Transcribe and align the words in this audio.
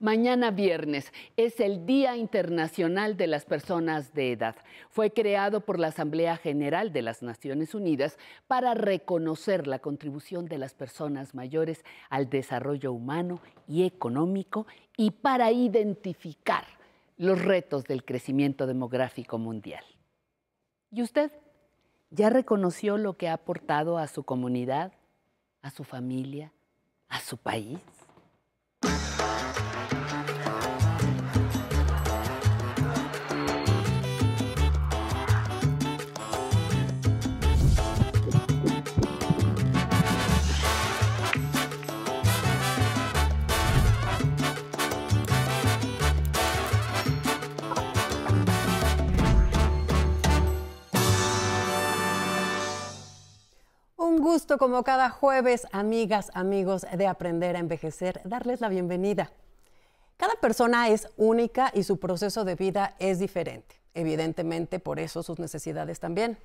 Mañana 0.00 0.50
viernes 0.50 1.12
es 1.36 1.60
el 1.60 1.86
Día 1.86 2.16
Internacional 2.16 3.16
de 3.16 3.28
las 3.28 3.44
Personas 3.44 4.12
de 4.12 4.32
Edad. 4.32 4.56
Fue 4.90 5.12
creado 5.12 5.60
por 5.60 5.78
la 5.78 5.88
Asamblea 5.88 6.36
General 6.36 6.92
de 6.92 7.02
las 7.02 7.22
Naciones 7.22 7.74
Unidas 7.76 8.18
para 8.48 8.74
reconocer 8.74 9.68
la 9.68 9.78
contribución 9.78 10.46
de 10.46 10.58
las 10.58 10.74
personas 10.74 11.34
mayores 11.34 11.84
al 12.10 12.28
desarrollo 12.28 12.92
humano 12.92 13.40
y 13.68 13.84
económico 13.84 14.66
y 14.96 15.12
para 15.12 15.52
identificar 15.52 16.64
los 17.16 17.40
retos 17.44 17.84
del 17.84 18.04
crecimiento 18.04 18.66
demográfico 18.66 19.38
mundial. 19.38 19.84
¿Y 20.90 21.02
usted 21.02 21.30
ya 22.10 22.30
reconoció 22.30 22.98
lo 22.98 23.16
que 23.16 23.28
ha 23.28 23.34
aportado 23.34 23.98
a 23.98 24.08
su 24.08 24.24
comunidad, 24.24 24.92
a 25.62 25.70
su 25.70 25.84
familia, 25.84 26.52
a 27.08 27.20
su 27.20 27.36
país? 27.36 27.78
Gusto 54.24 54.56
como 54.56 54.82
cada 54.84 55.10
jueves, 55.10 55.66
amigas, 55.70 56.30
amigos 56.32 56.86
de 56.90 57.06
Aprender 57.06 57.56
a 57.56 57.58
Envejecer, 57.58 58.22
darles 58.24 58.62
la 58.62 58.70
bienvenida. 58.70 59.30
Cada 60.16 60.32
persona 60.36 60.88
es 60.88 61.08
única 61.18 61.70
y 61.74 61.82
su 61.82 62.00
proceso 62.00 62.46
de 62.46 62.54
vida 62.54 62.96
es 62.98 63.18
diferente. 63.18 63.76
Evidentemente, 63.92 64.80
por 64.80 64.98
eso 64.98 65.22
sus 65.22 65.38
necesidades 65.38 66.00
también. 66.00 66.38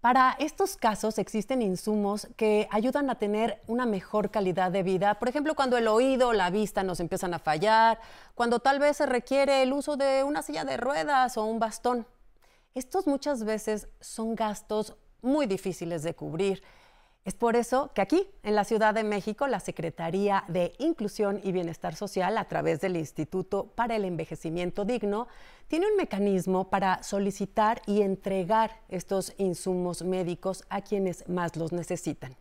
Para 0.00 0.36
estos 0.38 0.76
casos 0.76 1.18
existen 1.18 1.60
insumos 1.60 2.28
que 2.36 2.68
ayudan 2.70 3.10
a 3.10 3.16
tener 3.16 3.60
una 3.66 3.84
mejor 3.84 4.30
calidad 4.30 4.70
de 4.70 4.84
vida. 4.84 5.18
Por 5.18 5.28
ejemplo, 5.28 5.56
cuando 5.56 5.76
el 5.76 5.88
oído 5.88 6.28
o 6.28 6.32
la 6.32 6.50
vista 6.50 6.84
nos 6.84 7.00
empiezan 7.00 7.34
a 7.34 7.40
fallar, 7.40 7.98
cuando 8.36 8.60
tal 8.60 8.78
vez 8.78 8.98
se 8.98 9.06
requiere 9.06 9.64
el 9.64 9.72
uso 9.72 9.96
de 9.96 10.22
una 10.22 10.42
silla 10.42 10.64
de 10.64 10.76
ruedas 10.76 11.36
o 11.36 11.44
un 11.44 11.58
bastón. 11.58 12.06
Estos 12.76 13.08
muchas 13.08 13.42
veces 13.42 13.88
son 14.00 14.36
gastos 14.36 14.96
muy 15.22 15.46
difíciles 15.46 16.02
de 16.02 16.14
cubrir. 16.14 16.62
Es 17.24 17.34
por 17.34 17.54
eso 17.54 17.90
que 17.94 18.00
aquí, 18.00 18.26
en 18.42 18.54
la 18.54 18.64
Ciudad 18.64 18.94
de 18.94 19.04
México, 19.04 19.46
la 19.46 19.60
Secretaría 19.60 20.44
de 20.48 20.72
Inclusión 20.78 21.40
y 21.44 21.52
Bienestar 21.52 21.94
Social, 21.94 22.38
a 22.38 22.46
través 22.46 22.80
del 22.80 22.96
Instituto 22.96 23.66
para 23.74 23.94
el 23.94 24.06
Envejecimiento 24.06 24.86
Digno, 24.86 25.28
tiene 25.68 25.86
un 25.86 25.96
mecanismo 25.96 26.70
para 26.70 27.02
solicitar 27.02 27.82
y 27.86 28.00
entregar 28.00 28.80
estos 28.88 29.34
insumos 29.36 30.02
médicos 30.02 30.64
a 30.70 30.80
quienes 30.80 31.28
más 31.28 31.56
los 31.56 31.72
necesitan. 31.72 32.36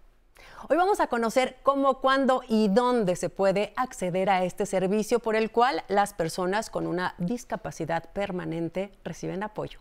Hoy 0.69 0.77
vamos 0.77 1.01
a 1.01 1.07
conocer 1.07 1.57
cómo, 1.61 1.99
cuándo 1.99 2.41
y 2.47 2.69
dónde 2.69 3.17
se 3.17 3.29
puede 3.29 3.73
acceder 3.75 4.29
a 4.29 4.45
este 4.45 4.65
servicio 4.65 5.19
por 5.19 5.35
el 5.35 5.51
cual 5.51 5.83
las 5.89 6.13
personas 6.13 6.69
con 6.69 6.87
una 6.87 7.15
discapacidad 7.17 8.11
permanente 8.13 8.91
reciben 9.03 9.43
apoyo. 9.43 9.79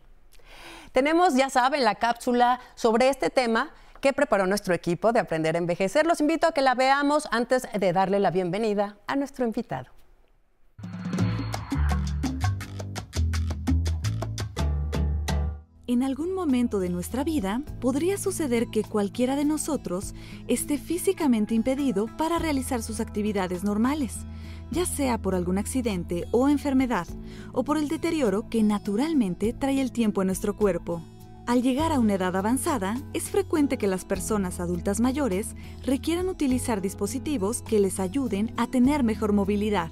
Tenemos, 0.93 1.35
ya 1.35 1.51
saben, 1.51 1.85
la 1.85 1.97
cápsula 1.97 2.61
sobre 2.75 3.09
este 3.09 3.31
tema 3.31 3.71
que 4.01 4.13
preparó 4.13 4.47
nuestro 4.47 4.75
equipo 4.75 5.13
de 5.13 5.21
Aprender 5.21 5.57
a 5.57 5.59
Envejecer. 5.59 6.07
Los 6.07 6.21
invito 6.21 6.47
a 6.47 6.53
que 6.53 6.63
la 6.63 6.75
veamos 6.75 7.29
antes 7.31 7.69
de 7.73 7.93
darle 7.93 8.21
la 8.21 8.31
bienvenida 8.31 8.97
a 9.07 9.17
nuestro 9.17 9.45
invitado. 9.45 9.91
En 15.89 16.03
algún 16.03 16.35
momento 16.35 16.81
de 16.81 16.91
nuestra 16.91 17.25
vida 17.25 17.63
podría 17.81 18.19
suceder 18.19 18.67
que 18.67 18.85
cualquiera 18.85 19.37
de 19.37 19.47
nosotros 19.47 20.15
esté 20.47 20.77
físicamente 20.77 21.55
impedido 21.55 22.15
para 22.19 22.39
realizar 22.39 22.83
sus 22.83 23.01
actividades 23.01 23.65
normales, 23.65 24.19
ya 24.71 24.87
sea 24.87 25.19
por 25.19 25.35
algún 25.35 25.59
accidente 25.59 26.27
o 26.31 26.49
enfermedad, 26.49 27.07
o 27.53 27.65
por 27.65 27.79
el 27.79 27.89
deterioro 27.89 28.49
que 28.49 28.63
naturalmente 28.63 29.53
trae 29.53 29.81
el 29.81 29.93
tiempo 29.93 30.23
en 30.23 30.27
nuestro 30.27 30.57
cuerpo. 30.57 31.03
Al 31.47 31.63
llegar 31.63 31.93
a 31.93 31.99
una 31.99 32.15
edad 32.15 32.37
avanzada, 32.37 32.97
es 33.15 33.31
frecuente 33.31 33.79
que 33.79 33.87
las 33.87 34.05
personas 34.05 34.61
adultas 34.61 35.01
mayores 35.01 35.57
requieran 35.83 36.29
utilizar 36.29 36.83
dispositivos 36.83 37.63
que 37.63 37.81
les 37.81 38.01
ayuden 38.01 38.53
a 38.59 38.67
tener 38.67 39.03
mejor 39.03 39.33
movilidad. 39.33 39.91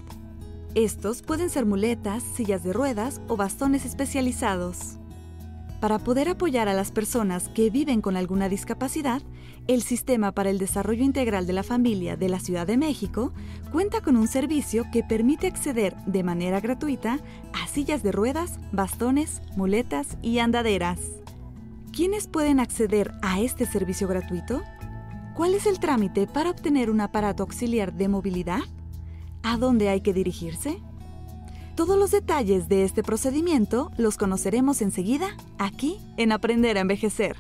Estos 0.75 1.23
pueden 1.23 1.49
ser 1.49 1.65
muletas, 1.65 2.23
sillas 2.23 2.63
de 2.63 2.75
ruedas 2.75 3.23
o 3.29 3.39
bastones 3.39 3.87
especializados. 3.87 4.99
Para 5.81 5.99
poder 5.99 6.31
apoyar 6.31 6.69
a 6.69 6.75
las 6.75 6.91
personas 6.91 7.49
que 7.51 7.69
viven 7.69 8.01
con 8.01 8.17
alguna 8.17 8.49
discapacidad, 8.49 9.21
el 9.67 9.83
Sistema 9.83 10.33
para 10.33 10.49
el 10.49 10.59
Desarrollo 10.59 11.05
Integral 11.05 11.47
de 11.47 11.53
la 11.53 11.63
Familia 11.63 12.17
de 12.17 12.31
la 12.31 12.41
Ciudad 12.41 12.67
de 12.67 12.79
México 12.79 13.33
cuenta 13.73 14.01
con 14.01 14.17
un 14.17 14.27
servicio 14.27 14.87
que 14.91 15.03
permite 15.03 15.47
acceder 15.47 15.95
de 16.07 16.23
manera 16.23 16.61
gratuita 16.61 17.19
a 17.53 17.67
sillas 17.67 18.03
de 18.03 18.13
ruedas, 18.13 18.59
bastones, 18.73 19.43
muletas 19.55 20.17
y 20.23 20.39
andaderas. 20.39 20.99
¿Quiénes 21.93 22.27
pueden 22.27 22.59
acceder 22.59 23.13
a 23.23 23.41
este 23.41 23.67
servicio 23.67 24.09
gratuito? 24.09 24.63
¿Cuál 25.35 25.55
es 25.55 25.67
el 25.67 25.79
trámite 25.79 26.27
para 26.27 26.51
obtener 26.51 26.89
un 26.91 27.03
aparato 27.03 27.43
auxiliar 27.43 27.93
de 27.93 28.09
movilidad? 28.09 28.63
¿A 29.43 29.59
dónde 29.59 29.91
hay 29.91 30.01
que 30.01 30.15
dirigirse? 30.15 30.81
Todos 31.77 31.99
los 31.99 32.11
detalles 32.11 32.71
de 32.71 32.85
este 32.85 33.03
procedimiento 33.03 33.91
los 33.99 34.17
conoceremos 34.17 34.81
enseguida 34.81 35.37
aquí 35.59 36.01
en 36.17 36.33
Aprender 36.33 36.79
a 36.79 36.81
Envejecer. 36.81 37.37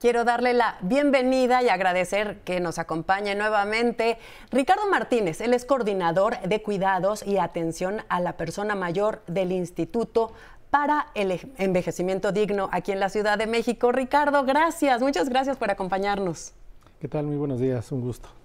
Quiero 0.00 0.24
darle 0.24 0.52
la 0.52 0.78
bienvenida 0.82 1.62
y 1.62 1.68
agradecer 1.68 2.40
que 2.40 2.58
nos 2.58 2.80
acompañe 2.80 3.36
nuevamente 3.36 4.18
Ricardo 4.50 4.90
Martínez. 4.90 5.40
Él 5.40 5.54
es 5.54 5.64
coordinador 5.64 6.40
de 6.40 6.60
cuidados 6.60 7.24
y 7.24 7.38
atención 7.38 8.02
a 8.08 8.18
la 8.18 8.36
persona 8.36 8.74
mayor 8.74 9.22
del 9.28 9.52
Instituto 9.52 10.32
para 10.70 11.06
el 11.14 11.52
Envejecimiento 11.56 12.32
Digno 12.32 12.68
aquí 12.72 12.90
en 12.90 12.98
la 12.98 13.10
Ciudad 13.10 13.38
de 13.38 13.46
México. 13.46 13.92
Ricardo, 13.92 14.42
gracias, 14.42 15.00
muchas 15.02 15.28
gracias 15.28 15.56
por 15.56 15.70
acompañarnos. 15.70 16.52
¿Qué 16.98 17.06
tal? 17.06 17.26
Muy 17.26 17.36
buenos 17.36 17.60
días, 17.60 17.92
un 17.92 18.00
gusto. 18.00 18.39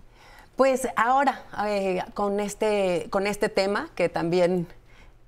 Pues 0.56 0.88
ahora, 0.96 1.44
eh, 1.68 2.02
con, 2.14 2.40
este, 2.40 3.08
con 3.10 3.28
este 3.28 3.50
tema 3.50 3.90
que 3.96 4.10
también 4.10 4.68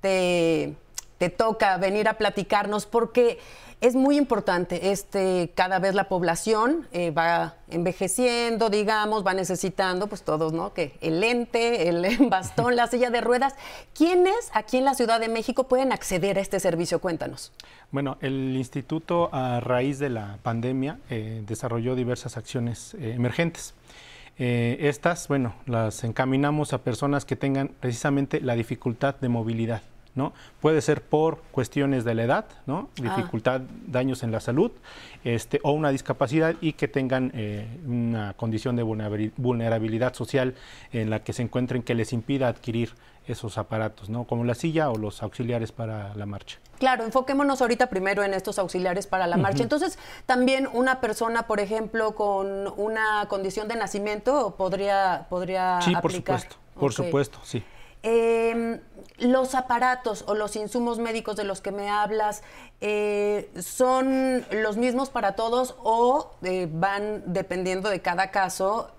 te, 0.01 0.75
te 1.17 1.29
toca 1.29 1.77
venir 1.77 2.07
a 2.07 2.13
platicarnos, 2.13 2.85
porque 2.85 3.39
es 3.79 3.95
muy 3.95 4.17
importante. 4.17 4.91
Este, 4.91 5.51
cada 5.53 5.79
vez 5.79 5.93
la 5.93 6.09
población 6.09 6.87
eh, 6.91 7.11
va 7.11 7.55
envejeciendo, 7.69 8.69
digamos, 8.69 9.25
va 9.25 9.33
necesitando, 9.33 10.07
pues 10.07 10.23
todos, 10.23 10.53
¿no? 10.53 10.73
Que 10.73 10.97
el 11.01 11.19
lente, 11.19 11.87
el 11.87 12.05
bastón, 12.29 12.75
la 12.75 12.87
silla 12.87 13.09
de 13.09 13.21
ruedas. 13.21 13.53
¿Quiénes 13.93 14.49
aquí 14.53 14.77
en 14.77 14.85
la 14.85 14.95
Ciudad 14.95 15.19
de 15.19 15.27
México 15.27 15.65
pueden 15.65 15.91
acceder 15.91 16.37
a 16.37 16.41
este 16.41 16.59
servicio? 16.59 16.99
Cuéntanos. 16.99 17.51
Bueno, 17.91 18.17
el 18.21 18.55
instituto 18.57 19.29
a 19.31 19.59
raíz 19.59 19.99
de 19.99 20.09
la 20.09 20.39
pandemia 20.41 20.99
eh, 21.09 21.43
desarrolló 21.45 21.95
diversas 21.95 22.35
acciones 22.35 22.95
eh, 22.95 23.13
emergentes. 23.15 23.73
Estas, 24.37 25.27
bueno, 25.27 25.53
las 25.65 26.03
encaminamos 26.03 26.73
a 26.73 26.83
personas 26.83 27.25
que 27.25 27.35
tengan 27.35 27.71
precisamente 27.79 28.39
la 28.41 28.55
dificultad 28.55 29.15
de 29.19 29.29
movilidad. 29.29 29.81
¿no? 30.15 30.33
Puede 30.61 30.81
ser 30.81 31.03
por 31.03 31.43
cuestiones 31.51 32.03
de 32.03 32.15
la 32.15 32.23
edad, 32.23 32.45
¿no? 32.65 32.89
Ah. 32.99 33.15
Dificultad, 33.15 33.61
daños 33.85 34.23
en 34.23 34.31
la 34.31 34.39
salud, 34.39 34.71
este, 35.23 35.59
o 35.61 35.73
una 35.73 35.91
discapacidad 35.91 36.55
y 36.59 36.73
que 36.73 36.87
tengan 36.87 37.31
eh, 37.35 37.67
una 37.85 38.33
condición 38.33 38.75
de 38.75 38.83
vulnerabil- 38.83 39.31
vulnerabilidad 39.37 40.15
social 40.15 40.55
en 40.91 41.11
la 41.11 41.23
que 41.23 41.33
se 41.33 41.43
encuentren 41.43 41.83
que 41.83 41.93
les 41.93 42.13
impida 42.13 42.47
adquirir 42.47 42.93
esos 43.27 43.57
aparatos, 43.57 44.09
¿no? 44.09 44.25
Como 44.25 44.43
la 44.43 44.55
silla 44.55 44.89
o 44.89 44.97
los 44.97 45.21
auxiliares 45.23 45.71
para 45.71 46.13
la 46.15 46.25
marcha. 46.25 46.59
Claro, 46.79 47.03
enfoquémonos 47.03 47.61
ahorita 47.61 47.87
primero 47.87 48.23
en 48.23 48.33
estos 48.33 48.59
auxiliares 48.59 49.07
para 49.07 49.27
la 49.27 49.37
marcha. 49.37 49.63
Entonces, 49.63 49.97
también 50.25 50.67
una 50.71 51.01
persona, 51.01 51.47
por 51.47 51.59
ejemplo, 51.59 52.13
con 52.15 52.67
una 52.77 53.25
condición 53.27 53.67
de 53.67 53.75
nacimiento 53.75 54.55
podría, 54.55 55.25
podría 55.29 55.81
Sí, 55.81 55.93
por 56.01 56.11
supuesto, 56.11 56.55
por 56.75 56.93
supuesto, 56.93 57.39
sí. 57.43 57.63
Eh, 58.03 58.79
los 59.17 59.55
aparatos 59.55 60.23
o 60.27 60.35
los 60.35 60.55
insumos 60.55 60.99
médicos 60.99 61.35
de 61.35 61.43
los 61.43 61.61
que 61.61 61.71
me 61.71 61.89
hablas 61.89 62.43
eh, 62.79 63.49
son 63.59 64.45
los 64.51 64.77
mismos 64.77 65.09
para 65.09 65.35
todos 65.35 65.75
o 65.79 66.31
eh, 66.43 66.69
van 66.71 67.23
dependiendo 67.25 67.89
de 67.89 68.01
cada 68.01 68.29
caso 68.29 68.91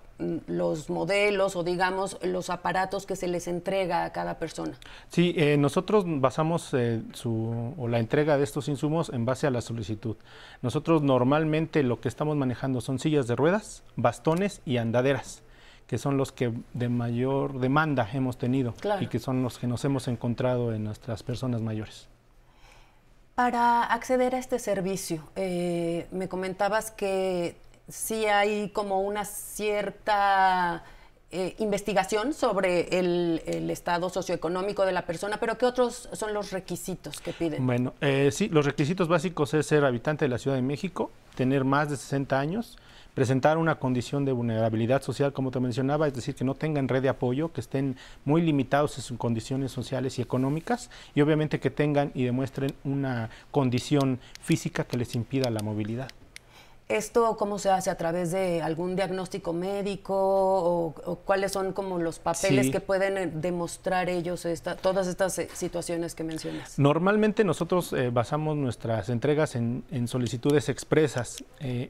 los 0.47 0.89
modelos 0.89 1.55
o 1.55 1.63
digamos 1.63 2.17
los 2.21 2.49
aparatos 2.49 3.05
que 3.05 3.15
se 3.15 3.27
les 3.27 3.47
entrega 3.47 4.05
a 4.05 4.11
cada 4.11 4.37
persona. 4.37 4.73
Sí, 5.07 5.33
eh, 5.37 5.57
nosotros 5.57 6.03
basamos 6.07 6.73
eh, 6.73 7.01
su, 7.13 7.73
o 7.77 7.87
la 7.87 7.99
entrega 7.99 8.37
de 8.37 8.43
estos 8.43 8.67
insumos 8.67 9.09
en 9.09 9.25
base 9.25 9.47
a 9.47 9.51
la 9.51 9.61
solicitud. 9.61 10.17
Nosotros 10.61 11.01
normalmente 11.01 11.83
lo 11.83 12.01
que 12.01 12.09
estamos 12.09 12.35
manejando 12.35 12.81
son 12.81 12.99
sillas 12.99 13.27
de 13.27 13.35
ruedas, 13.35 13.83
bastones 13.95 14.61
y 14.65 14.77
andaderas 14.77 15.41
que 15.87 15.97
son 15.97 16.17
los 16.17 16.31
que 16.31 16.53
de 16.75 16.87
mayor 16.87 17.59
demanda 17.59 18.07
hemos 18.13 18.37
tenido 18.37 18.75
y 19.01 19.07
que 19.07 19.17
son 19.17 19.41
los 19.41 19.57
que 19.57 19.65
nos 19.65 19.83
hemos 19.85 20.07
encontrado 20.07 20.71
en 20.71 20.83
nuestras 20.83 21.23
personas 21.23 21.63
mayores. 21.63 22.07
Para 23.33 23.85
acceder 23.85 24.35
a 24.35 24.37
este 24.37 24.59
servicio, 24.59 25.23
eh, 25.35 26.07
me 26.11 26.27
comentabas 26.27 26.91
que 26.91 27.55
sí 27.89 28.25
hay 28.25 28.69
como 28.69 29.01
una 29.01 29.25
cierta 29.25 30.83
eh, 31.31 31.55
investigación 31.59 32.33
sobre 32.33 32.97
el, 32.97 33.69
estado 33.69 34.09
socioeconómico 34.09 34.85
de 34.85 34.91
la 34.91 35.05
persona, 35.05 35.37
pero 35.39 35.57
¿qué 35.57 35.65
otros 35.65 36.09
son 36.13 36.33
los 36.33 36.51
requisitos 36.51 37.19
que 37.21 37.33
piden? 37.33 37.65
Bueno, 37.65 37.93
eh, 38.01 38.29
sí, 38.31 38.49
los 38.49 38.65
requisitos 38.65 39.07
básicos 39.07 39.53
es 39.53 39.67
ser 39.67 39.85
habitante 39.85 40.25
de 40.25 40.29
la 40.29 40.37
Ciudad 40.37 40.55
de 40.55 40.63
México, 40.63 41.11
tener 41.35 41.65
más 41.65 41.89
de 41.89 41.97
60 41.97 42.39
años, 42.39 42.77
presentar 43.13 43.57
una 43.57 43.75
condición 43.75 44.25
de 44.25 44.31
vulnerabilidad 44.31 45.03
social, 45.03 45.33
como 45.33 45.51
te 45.51 45.59
mencionaba, 45.59 46.07
es 46.07 46.13
decir, 46.13 46.35
que 46.35 46.43
no 46.43 46.55
tengan 46.55 46.87
red 46.87 47.01
de 47.01 47.09
apoyo, 47.09 47.51
que 47.51 47.61
estén 47.61 47.95
muy 48.25 48.41
limitados 48.41 48.97
en 48.97 49.03
sus 49.03 49.17
condiciones 49.17 49.71
sociales 49.71 50.17
y 50.17 50.21
económicas, 50.21 50.89
y 51.13 51.21
obviamente 51.21 51.59
que 51.59 51.69
tengan 51.69 52.11
y 52.15 52.23
demuestren 52.23 52.73
una 52.83 53.29
condición 53.51 54.19
física 54.41 54.83
que 54.83 54.97
les 54.97 55.13
impida 55.15 55.49
la 55.49 55.61
movilidad. 55.61 56.09
¿Esto 56.89 57.37
cómo 57.37 57.59
se 57.59 57.69
hace? 57.69 57.91
¿A 57.91 57.97
través 57.97 58.31
de 58.31 58.63
algún 58.63 58.95
diagnóstico 58.95 59.53
médico? 59.53 60.15
¿O, 60.15 61.15
cuáles 61.23 61.51
son 61.51 61.71
como 61.71 61.99
los 61.99 62.17
papeles 62.17 62.71
que 62.71 62.79
pueden 62.79 63.17
eh, 63.19 63.31
demostrar 63.31 64.09
ellos 64.09 64.43
esta, 64.45 64.75
todas 64.75 65.05
estas 65.05 65.37
eh, 65.37 65.47
situaciones 65.53 66.15
que 66.15 66.23
mencionas? 66.23 66.79
Normalmente 66.79 67.43
nosotros 67.43 67.93
eh, 67.93 68.09
basamos 68.09 68.57
nuestras 68.57 69.09
entregas 69.09 69.55
en, 69.55 69.83
solicitudes 70.07 70.67
expresas 70.69 71.43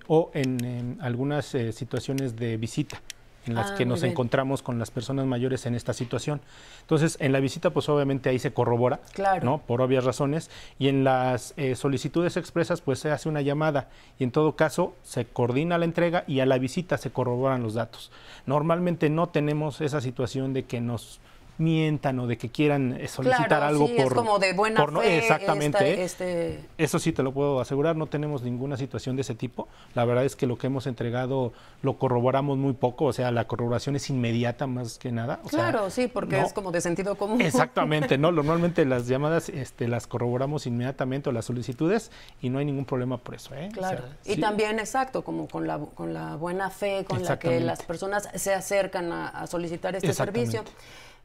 o 0.07 0.31
en 0.34 0.98
algunas 1.00 1.45
situaciones 1.45 2.36
de 2.36 2.57
visita 2.57 3.02
en 3.45 3.56
las 3.56 3.71
ah, 3.71 3.75
que 3.75 3.86
nos 3.86 4.03
encontramos 4.03 4.62
con 4.62 4.80
las 4.80 4.91
personas 4.91 5.25
mayores 5.25 5.65
en 5.65 5.75
esta 5.75 5.94
situación. 5.94 6.41
Entonces, 6.81 7.18
en 7.19 7.31
la 7.31 7.39
visita, 7.39 7.69
pues 7.71 7.89
obviamente 7.89 8.30
ahí 8.30 8.39
se 8.39 8.53
corrobora, 8.53 9.00
¿no? 9.41 9.59
Por 9.59 9.81
obvias 9.81 10.03
razones. 10.03 10.50
Y 10.77 10.88
en 10.88 11.03
las 11.03 11.53
eh, 11.57 11.75
solicitudes 11.75 12.38
expresas, 12.38 12.81
pues 12.81 13.00
se 13.00 13.12
hace 13.12 13.30
una 13.30 13.41
llamada 13.41 13.88
y 14.18 14.24
en 14.24 14.31
todo 14.31 14.56
caso 14.56 14.94
se 15.03 15.25
coordina 15.25 15.77
la 15.77 15.86
entrega 15.86 16.24
y 16.27 16.39
a 16.41 16.45
la 16.45 16.57
visita 16.57 16.97
se 16.97 17.12
corroboran 17.12 17.63
los 17.63 17.74
datos. 17.74 18.12
Normalmente 18.45 19.09
no 19.09 19.27
tenemos 19.30 19.81
esa 19.81 20.01
situación 20.01 20.53
de 20.53 20.63
que 20.63 20.81
nos 20.81 21.19
mientan 21.59 22.17
o 22.19 22.27
de 22.27 22.38
que 22.38 22.50
quieran 22.50 22.94
eh, 22.94 23.07
solicitar 23.09 23.63
algo 23.63 23.88
por, 23.88 24.07
es 24.07 24.13
como 24.13 24.39
de 24.39 24.53
buena 24.53 24.88
fe, 24.88 25.17
exactamente. 25.17 26.03
este... 26.03 26.59
eso 26.77 27.00
sí 27.00 27.11
te 27.11 27.21
lo 27.21 27.33
puedo 27.33 27.59
asegurar 27.59 27.97
no 27.97 28.07
tenemos 28.07 28.44
ninguna 28.44 28.77
situación 28.77 29.17
de 29.17 29.23
ese 29.23 29.35
tipo. 29.35 29.67
La 29.94 30.06
verdad 30.06 30.23
es 30.23 30.38
que 30.38 30.47
lo 30.47 30.57
que 30.57 30.67
hemos 30.67 30.88
entregado 30.88 31.51
lo 31.81 31.97
corroboramos 31.97 32.57
muy 32.57 32.73
poco 32.73 33.06
o 33.06 33.13
sea 33.13 33.31
la 33.31 33.45
corroboración 33.45 33.97
es 33.97 34.09
inmediata 34.09 34.67
más 34.67 34.97
que 34.97 35.11
nada 35.11 35.41
claro 35.50 35.89
sí 35.89 36.07
porque 36.07 36.39
es 36.39 36.53
como 36.53 36.71
de 36.71 36.79
sentido 36.79 37.15
común. 37.15 37.41
Exactamente 37.41 38.17
no 38.17 38.31
normalmente 38.31 38.85
las 38.85 39.07
llamadas 39.07 39.50
este 39.50 39.89
las 39.89 40.07
corroboramos 40.07 40.65
inmediatamente 40.65 41.29
o 41.29 41.33
las 41.33 41.44
solicitudes 41.44 42.09
y 42.41 42.50
no 42.50 42.59
hay 42.59 42.65
ningún 42.65 42.85
problema 42.85 43.17
por 43.17 43.35
eso 43.35 43.53
¿eh? 43.53 43.69
claro. 43.73 44.03
Y 44.25 44.39
también 44.39 44.79
exacto 44.79 45.23
como 45.23 45.50
con 45.50 45.67
la 45.67 45.77
con 45.77 46.13
la 46.13 46.38
buena 46.38 46.69
fe 46.69 47.03
con 47.03 47.21
la 47.21 47.38
que 47.38 47.59
las 47.59 47.83
personas 47.83 48.29
se 48.33 48.53
acercan 48.53 49.11
a, 49.11 49.27
a 49.27 49.47
solicitar 49.47 49.94
este 49.95 50.13
servicio 50.13 50.63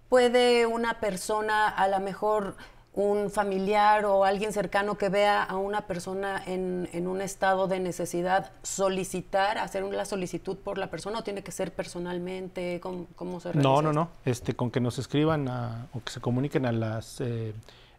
puede 0.09 0.67
una 0.67 1.01
persona, 1.01 1.69
a 1.69 1.89
lo 1.89 2.01
mejor 2.01 2.56
un 2.95 3.29
familiar 3.29 4.05
o 4.05 4.25
alguien 4.25 4.53
cercano 4.53 4.97
que 4.97 5.09
vea 5.09 5.43
a 5.43 5.56
una 5.56 5.83
persona 5.83 6.41
en, 6.47 6.89
un 7.09 7.21
estado 7.21 7.67
de 7.67 7.81
necesidad 7.81 8.53
solicitar, 8.62 9.59
hacer 9.59 9.83
una 9.83 10.05
solicitud 10.05 10.56
por 10.56 10.79
la 10.79 10.91
persona 10.91 11.19
o 11.19 11.23
tiene 11.25 11.43
que 11.43 11.51
ser 11.51 11.73
personalmente? 11.73 12.81
¿Cómo, 12.81 13.41
se 13.41 13.53
realiza? 13.53 13.69
No, 13.69 13.83
no, 13.83 13.93
no. 13.93 14.11
Este, 14.25 14.55
con 14.55 14.71
que 14.71 14.81
nos 14.81 14.99
escriban 14.99 15.49
o 15.49 16.05
que 16.05 16.12
se 16.12 16.21
comuniquen 16.21 16.67
a 16.67 16.73
las 16.73 17.21
eh, 17.21 17.53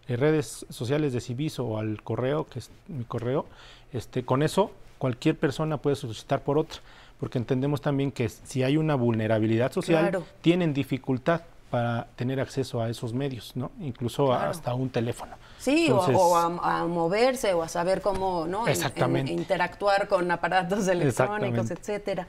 redes 0.08 0.66
sociales 0.70 1.12
de 1.12 1.20
Civiso 1.20 1.66
o 1.66 1.78
al 1.78 2.02
correo, 2.02 2.46
que 2.46 2.60
es 2.60 2.72
mi 2.88 3.04
correo, 3.04 3.48
este, 3.92 4.24
con 4.24 4.44
eso 4.44 4.72
cualquier 4.98 5.38
persona 5.38 5.78
puede 5.78 5.98
solicitar 5.98 6.42
por 6.42 6.58
otra, 6.58 6.80
porque 7.20 7.38
entendemos 7.38 7.82
también 7.82 8.14
que 8.14 8.30
si 8.30 8.64
hay 8.64 8.78
una 8.78 8.96
vulnerabilidad 8.96 9.74
social, 9.74 10.24
tienen 10.42 10.74
dificultad 10.74 11.42
para 11.70 12.08
tener 12.16 12.40
acceso 12.40 12.82
a 12.82 12.90
esos 12.90 13.14
medios, 13.14 13.56
¿no? 13.56 13.72
Incluso 13.80 14.32
hasta 14.32 14.74
un 14.74 14.90
teléfono. 14.90 15.36
Sí, 15.58 15.90
o, 15.92 16.36
a, 16.38 16.86
moverse 16.86 17.54
o 17.54 17.64
a 17.64 17.68
saber 17.68 18.02
cómo, 18.02 18.46
¿no? 18.48 18.66
interactuar 18.68 20.08
con 20.08 20.30
aparatos 20.30 20.88
electrónicos, 20.88 21.72
etcétera. 21.72 22.28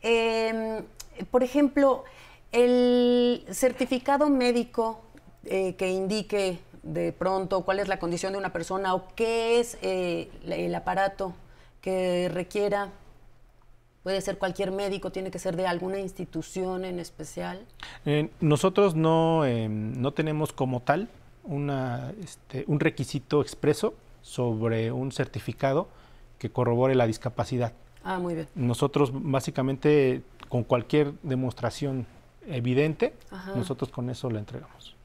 Em, 0.00 0.84
por 1.30 1.42
ejemplo, 1.42 2.04
el 2.50 3.46
certificado 3.50 4.28
médico 4.28 5.00
eh, 5.44 5.74
que 5.76 5.90
indique 5.90 6.60
de 6.82 7.12
pronto 7.12 7.64
cuál 7.64 7.78
es 7.78 7.88
la 7.88 7.98
condición 7.98 8.32
de 8.32 8.38
una 8.38 8.52
persona 8.52 8.94
o 8.94 9.14
qué 9.14 9.60
es 9.60 9.78
eh, 9.82 10.30
el 10.44 10.74
aparato 10.74 11.34
que 11.80 12.28
requiera 12.32 12.88
Puede 14.02 14.20
ser 14.20 14.38
cualquier 14.38 14.72
médico, 14.72 15.12
tiene 15.12 15.30
que 15.30 15.38
ser 15.38 15.56
de 15.56 15.66
alguna 15.66 15.98
institución 16.00 16.84
en 16.84 16.98
especial. 16.98 17.64
Eh, 18.04 18.30
nosotros 18.40 18.96
no, 18.96 19.44
em, 19.44 20.00
no 20.00 20.12
tenemos 20.12 20.52
como 20.52 20.80
tal 20.80 21.08
una, 21.44 22.12
este, 22.22 22.64
un 22.66 22.80
requisito 22.80 23.40
expreso 23.42 23.94
sobre 24.22 24.90
un 24.90 25.12
certificado 25.12 25.88
que 26.38 26.50
corrobore 26.50 26.96
la 26.96 27.06
discapacidad. 27.06 27.72
Ah, 28.02 28.18
muy 28.18 28.34
bien. 28.34 28.48
Nosotros 28.56 29.10
básicamente 29.12 30.22
con 30.48 30.64
cualquier 30.64 31.12
demostración 31.22 32.06
evidente, 32.46 33.14
nosotros 33.54 33.90
con 33.90 34.10
eso 34.10 34.28
la 34.30 34.40
entregamos. 34.40 34.96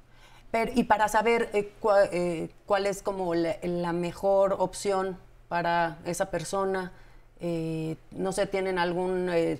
Pero, 0.49 0.71
y 0.75 0.85
para 0.85 1.07
saber 1.07 1.49
eh, 1.53 1.71
eh, 2.11 2.49
cuál 2.65 2.85
es 2.87 3.03
como 3.03 3.35
la 3.35 3.93
mejor 3.93 4.55
opción 4.57 5.17
para 5.47 5.99
esa 6.05 6.31
persona, 6.31 6.91
eh, 7.39 7.95
no 8.11 8.31
sé, 8.31 8.47
tienen 8.47 8.79
algún 8.79 9.29
eh, 9.31 9.59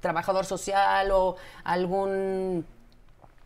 trabajador 0.00 0.44
social 0.44 1.10
o 1.10 1.36
algún 1.64 2.64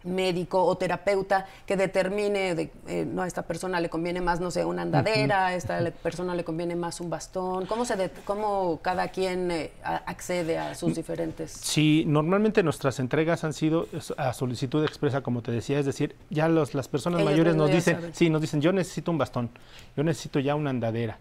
médico 0.05 0.63
o 0.63 0.77
terapeuta 0.77 1.47
que 1.65 1.79
determine, 1.79 2.55
de, 2.55 2.71
eh, 2.87 3.07
no, 3.11 3.23
a 3.23 3.27
esta 3.27 3.41
persona 3.41 3.81
le 3.81 3.89
conviene 3.89 4.21
más, 4.21 4.39
no 4.39 4.51
sé, 4.51 4.63
una 4.63 4.83
andadera, 4.83 5.47
a 5.47 5.55
esta 5.55 5.81
persona 6.03 6.35
le 6.35 6.45
conviene 6.45 6.77
más 6.77 7.01
un 7.01 7.09
bastón. 7.09 7.65
¿Cómo, 7.65 7.87
se 7.87 8.11
cómo 8.27 8.81
cada 8.83 9.09
quien 9.09 9.71
accede 9.83 10.59
a 10.59 10.75
sus 10.75 10.95
diferentes...? 10.95 11.53
Sí, 11.53 12.05
normalmente 12.07 12.63
nuestras 12.63 13.01
entregas 13.01 13.45
han 13.45 13.55
sido 13.55 13.89
a 14.19 14.35
solicitud 14.35 14.85
expresa, 14.85 15.23
como 15.23 15.41
te 15.41 15.53
decía, 15.53 15.79
es 15.79 15.87
decir, 15.87 16.15
ya 16.29 16.49
los, 16.49 16.75
las 16.75 16.87
personas 16.87 17.25
mayores 17.25 17.57
nos 17.57 17.71
dicen, 17.71 18.11
sí, 18.13 18.29
nos 18.29 18.43
dicen, 18.43 18.61
yo 18.61 18.75
necesito 18.75 19.11
un 19.11 19.17
bastón, 19.17 19.49
yo 19.97 20.05
necesito 20.05 20.39
ya 20.39 20.55
una 20.55 20.69
andadera 20.69 21.19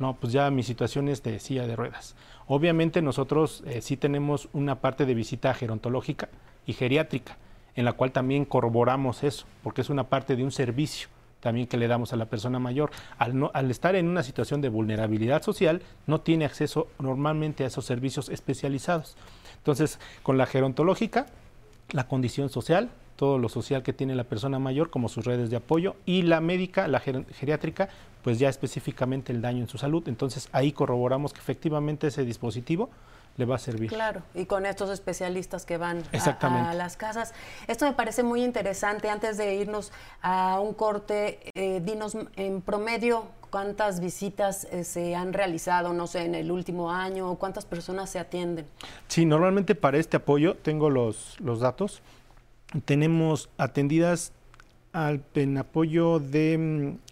no, 0.00 0.14
pues 0.14 0.32
ya 0.32 0.50
mi 0.50 0.62
situación 0.62 1.08
es 1.08 1.22
de 1.22 1.38
silla 1.38 1.66
de 1.66 1.76
ruedas. 1.76 2.16
Obviamente 2.48 3.02
nosotros 3.02 3.62
eh, 3.66 3.82
sí 3.82 3.96
tenemos 3.96 4.48
una 4.52 4.80
parte 4.80 5.06
de 5.06 5.14
visita 5.14 5.54
gerontológica 5.54 6.28
y 6.66 6.72
geriátrica, 6.72 7.36
en 7.76 7.84
la 7.84 7.92
cual 7.92 8.10
también 8.10 8.44
corroboramos 8.44 9.22
eso, 9.22 9.46
porque 9.62 9.82
es 9.82 9.90
una 9.90 10.04
parte 10.04 10.34
de 10.36 10.42
un 10.42 10.50
servicio 10.50 11.08
también 11.40 11.66
que 11.66 11.76
le 11.76 11.88
damos 11.88 12.12
a 12.12 12.16
la 12.16 12.26
persona 12.26 12.58
mayor. 12.58 12.90
Al, 13.18 13.50
al 13.54 13.70
estar 13.70 13.94
en 13.94 14.08
una 14.08 14.22
situación 14.22 14.60
de 14.60 14.68
vulnerabilidad 14.68 15.42
social, 15.42 15.82
no 16.06 16.20
tiene 16.20 16.44
acceso 16.44 16.88
normalmente 16.98 17.64
a 17.64 17.66
esos 17.66 17.86
servicios 17.86 18.28
especializados. 18.28 19.16
Entonces, 19.56 19.98
con 20.22 20.38
la 20.38 20.46
gerontológica, 20.46 21.26
la 21.92 22.08
condición 22.08 22.48
social, 22.50 22.90
todo 23.16 23.38
lo 23.38 23.50
social 23.50 23.82
que 23.82 23.92
tiene 23.92 24.14
la 24.14 24.24
persona 24.24 24.58
mayor, 24.58 24.88
como 24.88 25.10
sus 25.10 25.26
redes 25.26 25.50
de 25.50 25.56
apoyo, 25.56 25.96
y 26.06 26.22
la 26.22 26.40
médica, 26.40 26.88
la 26.88 27.00
geriátrica, 27.00 27.90
pues 28.22 28.38
ya 28.38 28.48
específicamente 28.48 29.32
el 29.32 29.40
daño 29.40 29.60
en 29.60 29.68
su 29.68 29.78
salud. 29.78 30.06
Entonces 30.08 30.48
ahí 30.52 30.72
corroboramos 30.72 31.32
que 31.32 31.40
efectivamente 31.40 32.06
ese 32.06 32.24
dispositivo 32.24 32.90
le 33.36 33.44
va 33.44 33.56
a 33.56 33.58
servir. 33.58 33.88
Claro, 33.88 34.22
y 34.34 34.46
con 34.46 34.66
estos 34.66 34.90
especialistas 34.90 35.64
que 35.64 35.78
van 35.78 36.02
a, 36.12 36.74
las 36.74 36.96
casas. 36.96 37.32
Esto 37.68 37.86
me 37.86 37.92
parece 37.92 38.22
muy 38.22 38.42
interesante. 38.42 39.08
Antes 39.08 39.36
de 39.36 39.54
irnos 39.54 39.92
a 40.20 40.60
un 40.60 40.74
corte, 40.74 41.38
eh, 41.54 41.80
dinos 41.82 42.16
en 42.36 42.60
promedio 42.60 43.26
cuántas 43.50 44.00
visitas 44.00 44.64
eh, 44.70 44.84
se 44.84 45.14
han 45.14 45.32
realizado, 45.32 45.92
no 45.92 46.06
sé, 46.06 46.24
en 46.24 46.34
el 46.34 46.50
último 46.50 46.90
año, 46.90 47.34
cuántas 47.36 47.64
personas 47.64 48.10
se 48.10 48.18
atienden. 48.18 48.66
Sí, 49.08 49.24
normalmente 49.24 49.74
para 49.74 49.98
este 49.98 50.18
apoyo 50.18 50.56
tengo 50.56 50.90
los, 50.90 51.38
los 51.40 51.60
datos 51.60 52.02
tenemos 52.84 53.48
atendidas 53.58 54.32
al, 54.92 55.22
en 55.34 55.58
apoyo 55.58 56.18
de 56.18 56.58
mm, 56.58 57.09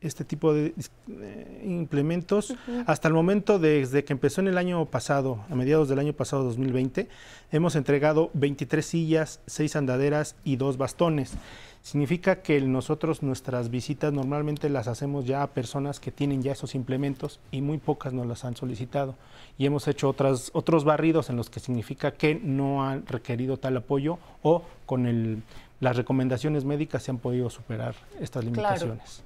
este 0.00 0.24
tipo 0.24 0.54
de 0.54 0.74
eh, 1.08 1.62
implementos. 1.64 2.54
Hasta 2.86 3.08
el 3.08 3.14
momento, 3.14 3.58
desde 3.58 4.04
que 4.04 4.12
empezó 4.12 4.40
en 4.40 4.48
el 4.48 4.58
año 4.58 4.84
pasado, 4.86 5.44
a 5.50 5.54
mediados 5.54 5.88
del 5.88 5.98
año 5.98 6.12
pasado 6.12 6.44
2020, 6.44 7.08
hemos 7.50 7.74
entregado 7.74 8.30
23 8.34 8.84
sillas, 8.84 9.40
6 9.46 9.76
andaderas 9.76 10.36
y 10.44 10.56
2 10.56 10.76
bastones. 10.76 11.34
Significa 11.82 12.42
que 12.42 12.60
nosotros 12.60 13.22
nuestras 13.22 13.70
visitas 13.70 14.12
normalmente 14.12 14.68
las 14.68 14.88
hacemos 14.88 15.24
ya 15.24 15.42
a 15.42 15.46
personas 15.48 16.00
que 16.00 16.12
tienen 16.12 16.42
ya 16.42 16.52
esos 16.52 16.74
implementos 16.74 17.40
y 17.50 17.62
muy 17.62 17.78
pocas 17.78 18.12
nos 18.12 18.26
las 18.26 18.44
han 18.44 18.56
solicitado. 18.56 19.16
Y 19.56 19.66
hemos 19.66 19.88
hecho 19.88 20.08
otras, 20.08 20.50
otros 20.52 20.84
barridos 20.84 21.30
en 21.30 21.36
los 21.36 21.50
que 21.50 21.60
significa 21.60 22.12
que 22.12 22.34
no 22.34 22.84
han 22.84 23.06
requerido 23.06 23.56
tal 23.56 23.76
apoyo 23.76 24.18
o 24.42 24.62
con 24.86 25.06
el, 25.06 25.42
las 25.80 25.96
recomendaciones 25.96 26.64
médicas 26.64 27.02
se 27.02 27.10
han 27.10 27.18
podido 27.18 27.48
superar 27.48 27.94
estas 28.20 28.44
limitaciones. 28.44 29.22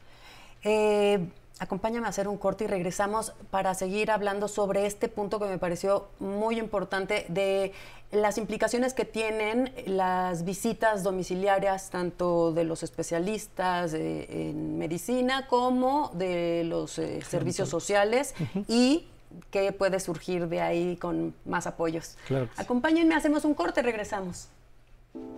Eh, 0.64 1.26
Acompáñame 1.62 2.06
a 2.06 2.10
hacer 2.10 2.26
un 2.26 2.38
corte 2.38 2.64
y 2.64 2.66
regresamos 2.66 3.34
para 3.52 3.72
seguir 3.74 4.10
hablando 4.10 4.48
sobre 4.48 4.84
este 4.84 5.06
punto 5.06 5.38
que 5.38 5.46
me 5.46 5.58
pareció 5.58 6.08
muy 6.18 6.58
importante 6.58 7.24
de 7.28 7.72
las 8.10 8.36
implicaciones 8.36 8.94
que 8.94 9.04
tienen 9.04 9.72
las 9.86 10.44
visitas 10.44 11.04
domiciliarias 11.04 11.90
tanto 11.90 12.52
de 12.52 12.64
los 12.64 12.82
especialistas 12.82 13.94
eh, 13.94 14.50
en 14.50 14.76
medicina 14.76 15.46
como 15.46 16.10
de 16.14 16.64
los 16.64 16.98
eh, 16.98 17.20
servicios 17.22 17.68
sociales 17.68 18.34
y 18.66 19.06
qué 19.52 19.70
puede 19.70 20.00
surgir 20.00 20.48
de 20.48 20.62
ahí 20.62 20.96
con 20.96 21.32
más 21.44 21.68
apoyos. 21.68 22.16
Acompáñenme, 22.56 23.14
hacemos 23.14 23.44
un 23.44 23.54
corte 23.54 23.82
y 23.82 23.84
regresamos. 23.84 24.48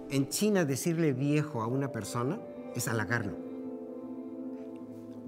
En 0.08 0.30
China 0.30 0.64
decirle 0.64 1.12
viejo 1.12 1.60
a 1.60 1.66
una 1.66 1.92
persona 1.92 2.38
es 2.74 2.88
halagarlo 2.88 3.43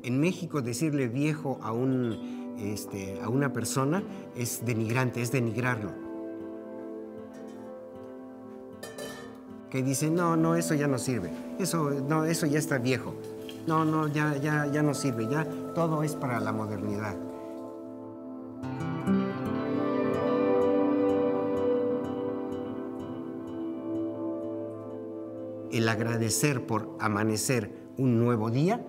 en 0.07 0.21
México 0.21 0.63
decirle 0.63 1.09
viejo 1.09 1.59
a, 1.63 1.73
un, 1.73 2.55
este, 2.61 3.21
a 3.21 3.29
una 3.29 3.53
persona 3.53 4.05
es 4.37 4.65
denigrante, 4.65 5.21
es 5.21 5.33
denigrarlo. 5.33 5.91
Que 9.69 9.83
dicen, 9.83 10.15
no, 10.15 10.37
no, 10.37 10.55
eso 10.55 10.75
ya 10.75 10.87
no 10.87 10.97
sirve, 10.99 11.33
eso, 11.59 11.91
no, 11.91 12.25
eso 12.25 12.47
ya 12.47 12.61
está 12.61 12.79
viejo. 12.79 13.15
No, 13.67 13.85
no, 13.85 14.07
ya, 14.07 14.37
ya, 14.37 14.67
ya 14.67 14.81
no 14.81 14.95
sirve, 14.95 15.27
ya 15.27 15.45
todo 15.75 16.05
es 16.05 16.15
para 16.15 16.39
la 16.39 16.53
modernidad. 16.53 17.17
El 25.73 25.89
agradecer 25.89 26.65
por 26.65 26.97
amanecer 27.01 27.73
un 27.99 28.21
nuevo 28.21 28.51
día 28.51 28.87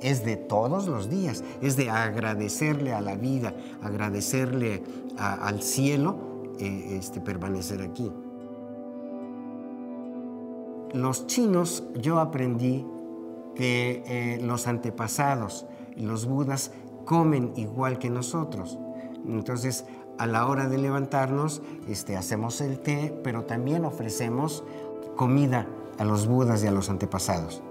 es 0.00 0.24
de 0.24 0.36
todos 0.36 0.86
los 0.86 1.08
días, 1.08 1.42
es 1.62 1.76
de 1.76 1.90
agradecerle 1.90 2.92
a 2.92 3.00
la 3.00 3.16
vida, 3.16 3.54
agradecerle 3.82 4.82
al 5.18 5.62
cielo 5.62 6.16
eh, 6.58 6.96
este, 6.98 7.20
permanecer 7.20 7.82
aquí. 7.82 8.12
Los 10.92 11.26
chinos, 11.26 11.84
yo 12.00 12.20
aprendí 12.20 12.86
que 13.54 14.02
eh, 14.06 14.40
los 14.42 14.66
antepasados, 14.66 15.66
los 15.96 16.26
budas, 16.26 16.72
comen 17.04 17.52
igual 17.56 17.98
que 17.98 18.10
nosotros. 18.10 18.78
Entonces, 19.26 19.84
a 20.18 20.26
la 20.26 20.46
hora 20.46 20.68
de 20.68 20.78
levantarnos, 20.78 21.62
este, 21.88 22.16
hacemos 22.16 22.60
el 22.60 22.78
té, 22.78 23.18
pero 23.22 23.44
también 23.44 23.84
ofrecemos 23.84 24.64
comida 25.16 25.66
a 25.98 26.04
los 26.04 26.26
budas 26.26 26.62
y 26.64 26.66
a 26.66 26.70
los 26.70 26.90
antepasados. 26.90 27.62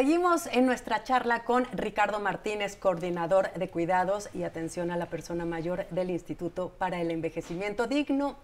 Seguimos 0.00 0.46
en 0.46 0.64
nuestra 0.64 1.04
charla 1.04 1.44
con 1.44 1.66
Ricardo 1.72 2.20
Martínez, 2.20 2.74
coordinador 2.74 3.52
de 3.52 3.68
cuidados 3.68 4.30
y 4.32 4.44
atención 4.44 4.90
a 4.90 4.96
la 4.96 5.04
persona 5.04 5.44
mayor 5.44 5.86
del 5.90 6.08
Instituto 6.08 6.70
para 6.78 7.02
el 7.02 7.10
Envejecimiento 7.10 7.86
Digno. 7.86 8.38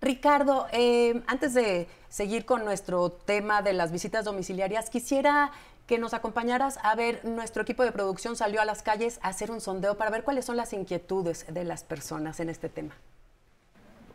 Ricardo, 0.00 0.68
eh, 0.70 1.20
antes 1.26 1.54
de 1.54 1.88
seguir 2.08 2.44
con 2.44 2.64
nuestro 2.64 3.10
tema 3.10 3.62
de 3.62 3.72
las 3.72 3.90
visitas 3.90 4.24
domiciliarias, 4.24 4.90
quisiera 4.90 5.50
que 5.88 5.98
nos 5.98 6.14
acompañaras 6.14 6.78
a 6.84 6.94
ver, 6.94 7.24
nuestro 7.24 7.62
equipo 7.62 7.82
de 7.82 7.90
producción 7.90 8.36
salió 8.36 8.60
a 8.60 8.64
las 8.64 8.84
calles 8.84 9.18
a 9.22 9.30
hacer 9.30 9.50
un 9.50 9.60
sondeo 9.60 9.96
para 9.96 10.08
ver 10.12 10.22
cuáles 10.22 10.44
son 10.44 10.56
las 10.56 10.72
inquietudes 10.72 11.52
de 11.52 11.64
las 11.64 11.82
personas 11.82 12.38
en 12.38 12.48
este 12.48 12.68
tema. 12.68 12.94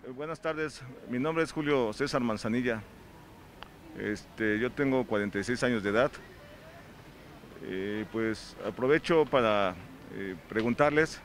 Eh, 0.06 0.12
buenas 0.12 0.40
tardes, 0.40 0.82
mi 1.10 1.20
nombre 1.20 1.44
es 1.44 1.52
Julio 1.52 1.92
César 1.92 2.22
Manzanilla. 2.22 2.82
Este, 4.00 4.58
yo 4.58 4.72
tengo 4.72 5.06
46 5.06 5.62
años 5.64 5.84
de 5.84 5.90
edad. 5.90 6.12
Eh, 7.64 8.06
pues 8.12 8.56
aprovecho 8.66 9.26
para 9.26 9.76
eh, 10.16 10.36
preguntarles 10.48 11.20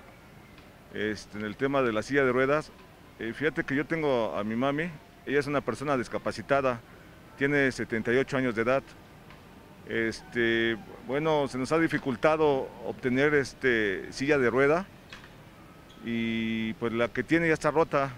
este, 0.95 1.39
en 1.39 1.45
el 1.45 1.57
tema 1.57 1.83
de 1.83 1.93
la 1.93 2.03
silla 2.03 2.25
de 2.25 2.33
ruedas. 2.33 2.73
Eh, 3.19 3.33
fíjate 3.35 3.65
que 3.65 3.77
yo 3.77 3.85
tengo 3.87 4.35
a 4.35 4.43
mi 4.43 4.57
mami, 4.57 4.91
ella 5.27 5.39
es 5.39 5.47
una 5.47 5.61
persona 5.61 5.97
discapacitada, 5.97 6.81
tiene 7.37 7.71
78 7.71 8.37
años 8.37 8.55
de 8.55 8.63
edad. 8.63 8.83
Este, 9.89 10.79
bueno, 11.07 11.49
se 11.49 11.59
nos 11.59 11.71
ha 11.73 11.79
dificultado 11.79 12.69
obtener 12.87 13.35
este, 13.35 14.11
silla 14.13 14.39
de 14.39 14.49
rueda 14.49 14.87
y 16.05 16.73
pues 16.75 16.93
la 16.93 17.09
que 17.09 17.23
tiene 17.23 17.49
ya 17.49 17.55
está 17.55 17.71
rota 17.71 18.13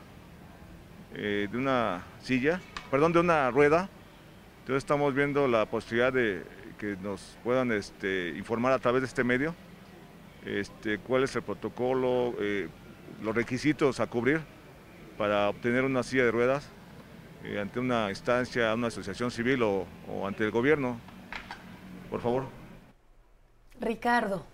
de 1.13 1.49
una 1.53 2.03
silla, 2.23 2.61
perdón, 2.91 3.13
de 3.13 3.21
una 3.21 3.51
rueda. 3.51 3.89
Entonces 4.61 4.83
estamos 4.83 5.15
viendo 5.15 5.47
la 5.47 5.65
posibilidad 5.67 6.13
de 6.13 6.43
que 6.79 6.97
nos 7.03 7.37
puedan 7.43 7.73
este, 7.73 8.31
informar 8.37 8.73
a 8.73 8.79
través 8.79 9.03
de 9.03 9.07
este 9.07 9.25
medio 9.25 9.55
este, 10.45 10.99
cuál 10.99 11.25
es 11.25 11.35
el 11.37 11.43
protocolo, 11.43 12.35
eh, 12.39 12.69
los 13.23 13.35
requisitos 13.35 14.01
a 14.01 14.07
cubrir 14.07 14.43
para 15.17 15.49
obtener 15.49 15.85
una 15.85 16.03
silla 16.03 16.25
de 16.25 16.31
ruedas 16.31 16.69
eh, 17.45 17.61
ante 17.61 17.81
una 17.81 18.11
instancia, 18.11 18.75
una 18.75 18.89
asociación 18.89 19.31
civil 19.31 19.63
o, 19.63 19.87
ante 20.27 20.45
el 20.45 20.51
gobierno. 20.51 20.99
Por 22.11 22.21
favor. 22.21 22.47
Ricardo, 23.81 24.45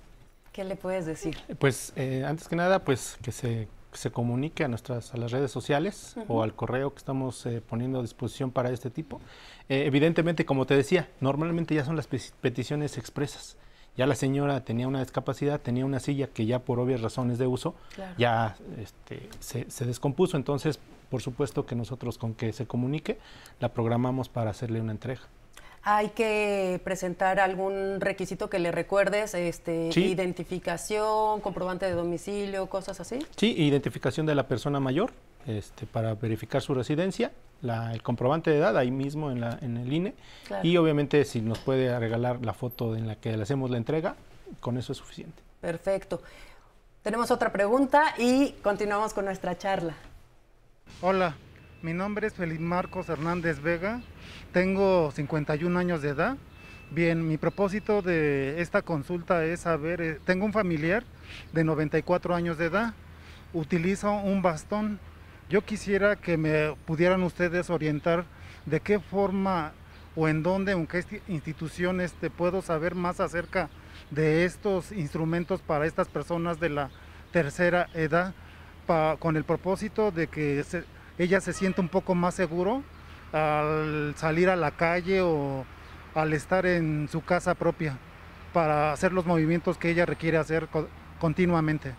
¿qué 0.53 0.65
le 0.65 0.77
puedes 0.77 1.07
decir? 1.07 1.37
Pues 1.59 1.93
eh, 1.97 2.25
antes 2.27 2.49
que 2.49 2.57
nada, 2.57 2.85
pues 2.85 3.19
que 3.23 3.33
se 3.33 3.69
se 3.93 4.11
comunique 4.11 4.65
a 4.65 4.69
nuestras 4.69 5.15
a 5.15 5.17
las 5.17 5.33
redes 5.33 5.51
sociales 5.51 6.17
o 6.29 6.43
al 6.43 6.55
correo 6.55 6.93
que 6.93 6.99
estamos 6.99 7.45
eh, 7.47 7.61
poniendo 7.61 7.99
a 7.99 8.03
disposición 8.03 8.51
para 8.51 8.71
este 8.71 8.91
tipo. 8.91 9.21
Eh, 9.69 9.85
evidentemente, 9.87 10.45
como 10.45 10.67
te 10.67 10.77
decía, 10.77 11.09
normalmente 11.21 11.75
ya 11.75 11.85
son 11.85 11.97
las 11.97 12.07
peticiones 12.07 12.99
expresas. 12.99 13.57
Ya 13.97 14.07
la 14.07 14.15
señora 14.15 14.65
tenía 14.65 14.87
una 14.87 15.01
discapacidad, 15.01 15.61
tenía 15.61 15.85
una 15.85 16.01
silla 16.01 16.29
que 16.29 16.47
ya 16.47 16.61
por 16.61 16.79
obvias 16.79 17.03
razones 17.03 17.39
de 17.39 17.47
uso 17.47 17.75
ya 18.17 18.57
este, 18.79 19.29
se, 19.41 19.71
se 19.71 19.85
descompuso. 19.85 20.37
Entonces, 20.37 20.79
por 21.11 21.21
supuesto 21.21 21.67
que 21.67 21.75
nosotros 21.75 22.17
con 22.17 22.35
que 22.35 22.53
se 22.53 22.67
comunique, 22.67 23.19
la 23.59 23.73
programamos 23.73 24.29
para 24.29 24.51
hacerle 24.51 24.81
una 24.81 24.93
entrega 24.93 25.23
hay 25.83 26.11
que 26.11 26.81
presentar 26.85 27.41
algún 27.41 28.01
requisito 28.01 28.51
que 28.51 28.59
le 28.59 28.71
recuerdes, 28.71 29.35
este, 29.35 29.89
identificación, 29.95 31.41
comprobante 31.41 31.87
de 31.87 31.93
domicilio, 31.93 32.67
cosas 32.67 33.01
así. 33.01 33.19
Sí, 33.37 33.55
identificación 33.57 34.27
de 34.27 34.35
la 34.35 34.47
persona 34.47 34.79
mayor 34.79 35.13
este, 35.47 35.87
para 35.87 36.15
verificar 36.15 36.61
su 36.61 36.75
residencia, 36.75 37.33
el 37.63 38.03
comprobante 38.03 38.51
de 38.51 38.59
edad 38.59 38.77
ahí 38.77 38.91
mismo 38.91 39.31
en, 39.31 39.41
la, 39.41 39.59
en 39.63 39.77
el 39.77 39.93
INE 39.93 40.15
y 40.63 40.77
obviamente 40.77 41.25
si 41.25 41.41
nos 41.41 41.59
puede 41.59 41.99
regalar 41.99 42.45
la 42.45 42.53
foto 42.53 42.97
en 42.97 43.07
la 43.07 43.17
que 43.17 43.37
le 43.37 43.43
hacemos 43.43 43.71
la 43.71 43.77
entrega, 43.77 44.17
con 44.61 44.77
eso 44.77 44.93
es 44.93 44.99
suficiente. 44.99 45.43
Perfecto. 45.61 46.23
Tenemos 47.03 47.31
otra 47.31 47.53
pregunta 47.53 48.15
y 48.19 48.53
continuamos 48.63 49.15
con 49.15 49.25
nuestra 49.25 49.57
charla. 49.57 49.95
Hola, 51.01 51.37
mi 51.81 51.95
nombre 51.95 52.27
es 52.27 52.35
Feliz 52.35 52.61
Marcos 52.61 53.09
Hernández 53.09 53.61
Vega, 53.61 54.03
tengo 54.53 55.11
51 55.11 55.79
años 55.79 56.03
de 56.03 56.11
edad. 56.11 56.37
Bien, 56.91 57.27
mi 57.27 57.37
propósito 57.37 58.03
de 58.03 58.61
esta 58.61 58.83
consulta 58.83 59.45
es 59.45 59.61
saber, 59.61 60.01
eh, 60.01 60.19
tengo 60.25 60.45
un 60.45 60.53
familiar 60.53 61.05
de 61.53 61.63
94 61.63 62.35
años 62.35 62.59
de 62.59 62.67
edad, 62.67 62.95
utilizo 63.53 64.13
un 64.13 64.43
bastón. 64.43 64.99
Yo 65.49 65.63
quisiera 65.63 66.17
que 66.17 66.37
me 66.37 66.75
pudieran 66.87 67.23
ustedes 67.23 67.71
orientar 67.71 68.25
de 68.67 68.81
qué 68.81 68.99
forma 68.99 69.73
o 70.17 70.29
en 70.29 70.43
dónde, 70.43 70.73
en 70.73 70.87
qué 70.87 71.05
instituciones 71.29 72.13
te 72.15 72.31
puedo 72.31 72.61
saber 72.61 72.95
más 72.95 73.21
acerca 73.21 73.71
de 74.11 74.45
estos 74.45 74.91
instrumentos 74.93 75.63
para 75.63 75.87
estas 75.87 76.09
personas 76.09 76.59
de 76.59 76.71
la 76.71 76.91
tercera 77.33 77.89
edad, 77.95 78.35
con 79.21 79.37
el 79.37 79.45
propósito 79.45 80.11
de 80.11 80.27
que 80.27 80.65
ella 81.17 81.41
se 81.41 81.53
siente 81.53 81.81
un 81.81 81.89
poco 81.89 82.17
más 82.17 82.35
seguro 82.35 82.83
al 83.33 84.15
salir 84.17 84.49
a 84.49 84.57
la 84.57 84.73
calle 84.73 85.21
o 85.21 85.65
al 86.15 86.33
estar 86.33 86.67
en 86.67 87.09
su 87.11 87.23
casa 87.23 87.55
propia 87.55 87.99
para 88.53 88.93
hacer 88.93 89.13
los 89.13 89.27
movimientos 89.27 89.79
que 89.79 89.91
ella 89.91 90.07
requiere 90.07 90.37
hacer 90.37 90.69
continuamente. 91.19 91.95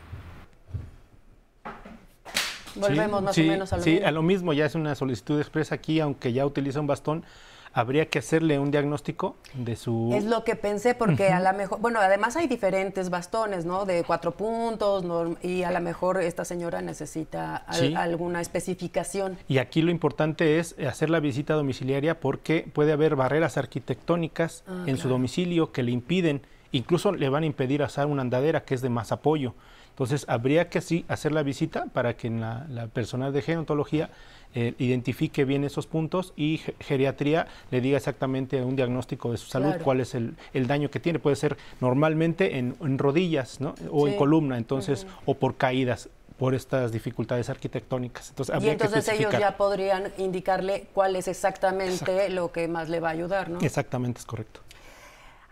Volvemos 2.76 3.22
más 3.22 3.38
o 3.38 3.42
menos 3.42 3.74
a 3.74 3.78
lo 3.78 3.84
sí, 3.84 3.92
mismo. 3.92 4.08
a 4.08 4.12
lo 4.12 4.22
mismo, 4.22 4.54
ya 4.54 4.66
es 4.66 4.76
una 4.76 4.96
solicitud 4.96 5.40
expresa 5.40 5.76
aquí, 5.76 6.00
aunque 6.00 6.32
ya 6.34 6.46
utiliza 6.46 6.80
un 6.80 6.88
bastón, 6.88 7.26
habría 7.74 8.08
que 8.10 8.20
hacerle 8.20 8.60
un 8.60 8.70
diagnóstico 8.72 9.36
de 9.54 9.76
su... 9.76 10.12
Es 10.14 10.26
lo 10.26 10.44
que 10.44 10.56
pensé, 10.56 10.94
porque 10.94 11.30
a 11.30 11.40
lo 11.40 11.58
mejor, 11.58 11.80
bueno, 11.80 12.00
además 12.02 12.36
hay 12.36 12.48
diferentes 12.48 13.10
bastones, 13.10 13.66
¿no? 13.66 13.86
De 13.86 14.04
cuatro 14.04 14.32
puntos, 14.32 15.04
y 15.42 15.64
a 15.64 15.72
lo 15.72 15.80
mejor 15.80 16.20
esta 16.22 16.44
señora 16.44 16.82
necesita 16.82 17.56
al- 17.56 17.96
alguna 17.96 18.42
especificación. 18.42 19.38
Y 19.48 19.60
aquí 19.60 19.82
lo 19.82 19.92
importante 19.92 20.60
es 20.60 20.76
hacer 20.88 21.10
la 21.10 21.20
visita 21.20 21.54
domiciliaria 21.54 22.20
porque 22.20 22.68
puede 22.74 22.92
haber 22.92 23.16
barreras 23.16 23.58
arquitectónicas 23.58 24.64
Ah, 24.68 24.84
en 24.88 24.98
su 24.98 25.08
domicilio 25.10 25.72
que 25.72 25.84
le 25.84 25.92
impiden, 25.92 26.42
incluso 26.72 27.12
le 27.12 27.30
van 27.30 27.44
a 27.44 27.46
impedir 27.46 27.84
hacer 27.84 28.06
una 28.06 28.22
andadera 28.22 28.64
que 28.64 28.74
es 28.76 28.82
de 28.82 28.90
más 28.90 29.12
apoyo. 29.12 29.54
Entonces 30.02 30.26
habría 30.28 30.68
que 30.68 30.82
sí 30.82 31.06
hacer 31.10 31.32
la 31.32 31.44
visita 31.44 31.86
para 31.94 32.18
que 32.18 32.28
la, 32.32 32.66
la 32.72 32.88
personal 32.88 33.32
de 33.34 33.44
gerontología 33.44 34.10
eh, 34.56 34.74
identifique 34.80 35.46
bien 35.46 35.64
esos 35.64 35.86
puntos 35.86 36.34
y 36.36 36.58
ge- 36.58 36.74
geriatría 36.80 37.46
le 37.70 37.82
diga 37.82 37.98
exactamente 37.98 38.64
un 38.64 38.76
diagnóstico 38.76 39.30
de 39.32 39.38
su 39.38 39.46
salud, 39.48 39.68
Claro. 39.68 39.84
cuál 39.84 40.00
es 40.02 40.16
el, 40.16 40.34
el 40.56 40.66
daño 40.66 40.90
que 40.90 41.00
tiene. 41.00 41.20
Puede 41.20 41.36
ser 41.36 41.56
normalmente 41.82 42.58
en, 42.58 42.76
en 42.82 42.98
rodillas 42.98 43.62
¿no? 43.62 43.76
o 43.92 44.08
Sí. 44.08 44.14
en 44.14 44.18
columna, 44.18 44.58
entonces, 44.58 45.06
o 45.28 45.36
por 45.36 45.56
caídas 45.58 46.10
por 46.40 46.56
estas 46.56 46.92
dificultades 46.92 47.52
arquitectónicas. 47.52 48.30
Entonces, 48.32 48.54
Y 48.54 48.56
habría 48.58 48.78
que 48.78 48.86
entonces 48.86 49.08
ellos 49.20 49.32
ya 49.40 49.56
podrían 49.56 50.06
indicarle 50.18 50.88
cuál 50.96 51.16
es 51.16 51.28
exactamente 51.28 52.30
lo 52.32 52.52
que 52.52 52.68
más 52.68 52.90
le 52.90 53.00
va 53.00 53.10
a 53.10 53.12
ayudar, 53.12 53.52
¿no? 53.52 53.60
Exactamente, 53.60 54.18
es 54.20 54.26
correcto. 54.26 54.62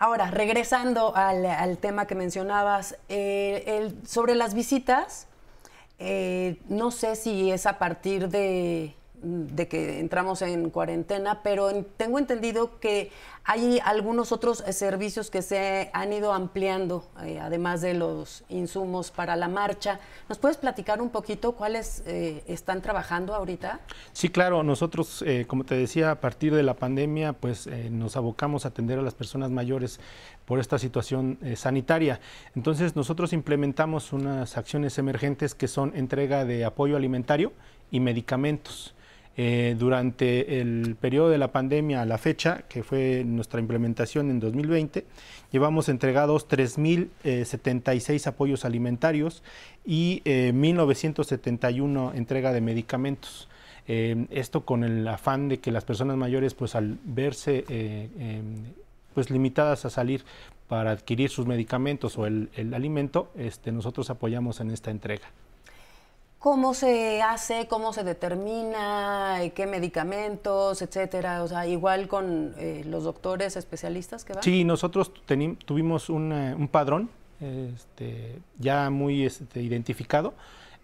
Ahora, 0.01 0.31
regresando 0.31 1.13
al, 1.15 1.45
al 1.45 1.77
tema 1.77 2.07
que 2.07 2.15
mencionabas, 2.15 2.95
eh, 3.09 3.63
el- 3.67 4.07
sobre 4.07 4.33
las 4.33 4.53
visitas, 4.53 5.27
eh, 5.99 6.57
no 6.69 6.91
sé 6.91 7.17
si 7.17 7.51
es 7.51 7.65
a 7.65 7.77
partir 7.77 8.29
de, 8.29 8.95
que 9.67 9.99
entramos 9.99 10.41
en 10.41 10.69
cuarentena, 10.69 11.41
pero 11.43 11.69
en- 11.69 11.83
tengo 11.97 12.17
entendido 12.17 12.79
que 12.79 13.11
hay 13.51 13.79
algunos 13.83 14.31
otros 14.31 14.63
eh, 14.67 14.73
servicios 14.73 15.31
que 15.31 15.41
se 15.41 15.89
han 15.93 16.13
ido 16.13 16.33
ampliando, 16.33 17.09
eh, 17.23 17.39
además 17.41 17.81
de 17.81 17.95
los 17.95 18.43
insumos 18.47 19.09
para 19.09 19.35
la 19.35 19.47
marcha. 19.47 19.99
¿Nos 20.29 20.37
puedes 20.37 20.57
platicar 20.57 21.01
un 21.01 21.09
poquito 21.09 21.53
cuáles 21.53 22.03
eh, 22.05 22.43
están 22.45 22.83
trabajando 22.83 23.33
ahorita? 23.33 23.79
Sí, 24.13 24.29
claro, 24.29 24.61
nosotros, 24.61 25.25
como 25.47 25.63
te 25.63 25.73
decía, 25.73 26.11
a 26.11 26.21
partir 26.21 26.53
de 26.53 26.61
la 26.61 26.75
pandemia, 26.75 27.33
pues 27.33 27.67
nos 27.89 28.15
abocamos 28.17 28.65
a 28.65 28.67
atender 28.67 28.99
a 28.99 29.01
las 29.01 29.15
personas 29.15 29.49
mayores 29.49 29.99
por 30.45 30.59
esta 30.59 30.77
situación 30.77 31.39
sanitaria. 31.55 32.19
Entonces, 32.55 32.95
nosotros 32.95 33.33
implementamos 33.33 34.13
unas 34.13 34.57
acciones 34.57 34.99
emergentes 34.99 35.55
que 35.55 35.67
son 35.67 35.95
entrega 35.95 36.45
de 36.45 36.65
apoyo 36.65 36.95
alimentario 36.95 37.51
y 37.89 37.99
medicamentos. 37.99 38.93
Eh, 39.41 39.77
durante 39.79 40.59
el 40.59 40.97
periodo 40.99 41.29
de 41.29 41.37
la 41.37 41.53
pandemia 41.53 42.01
a 42.01 42.05
la 42.05 42.17
fecha, 42.17 42.63
que 42.67 42.83
fue 42.83 43.23
nuestra 43.25 43.61
implementación 43.61 44.31
en 44.31 44.41
2020, 44.41 45.05
llevamos 45.49 45.87
entregados 45.87 46.45
3.076 46.49 48.27
apoyos 48.27 48.65
alimentarios 48.65 49.41
y 49.85 50.21
eh, 50.25 50.51
1.971 50.53 52.15
entrega 52.15 52.51
de 52.51 52.59
medicamentos. 52.59 53.47
Eh, 53.87 54.27
esto 54.29 54.65
con 54.65 54.83
el 54.83 55.07
afán 55.07 55.47
de 55.47 55.59
que 55.59 55.71
las 55.71 55.85
personas 55.85 56.17
mayores, 56.17 56.53
pues 56.53 56.75
al 56.75 56.99
verse 57.05 57.63
eh, 57.69 58.09
eh, 58.19 58.41
pues 59.13 59.29
limitadas 59.29 59.85
a 59.85 59.89
salir 59.89 60.25
para 60.67 60.91
adquirir 60.91 61.29
sus 61.29 61.47
medicamentos 61.47 62.17
o 62.17 62.25
el, 62.25 62.49
el 62.55 62.73
alimento, 62.73 63.31
este, 63.37 63.71
nosotros 63.71 64.09
apoyamos 64.09 64.59
en 64.59 64.71
esta 64.71 64.91
entrega. 64.91 65.29
¿Cómo 66.39 66.73
se 66.73 67.21
hace? 67.21 67.67
¿Cómo 67.67 67.91
se 67.91 68.03
determina? 68.05 69.43
eh, 69.43 69.51
¿Qué 69.51 69.67
medicamentos? 69.67 70.81
Etcétera. 70.81 71.43
O 71.43 71.47
sea, 71.47 71.67
igual 71.67 72.07
con 72.07 72.55
eh, 72.57 72.83
los 72.85 73.03
doctores 73.03 73.57
especialistas 73.57 74.23
que 74.23 74.33
van. 74.33 74.43
Sí, 74.43 74.63
nosotros 74.63 75.11
tuvimos 75.65 76.09
un 76.09 76.69
padrón 76.71 77.09
este, 77.41 78.39
ya 78.57 78.89
muy 78.89 79.25
este, 79.25 79.61
identificado 79.61 80.33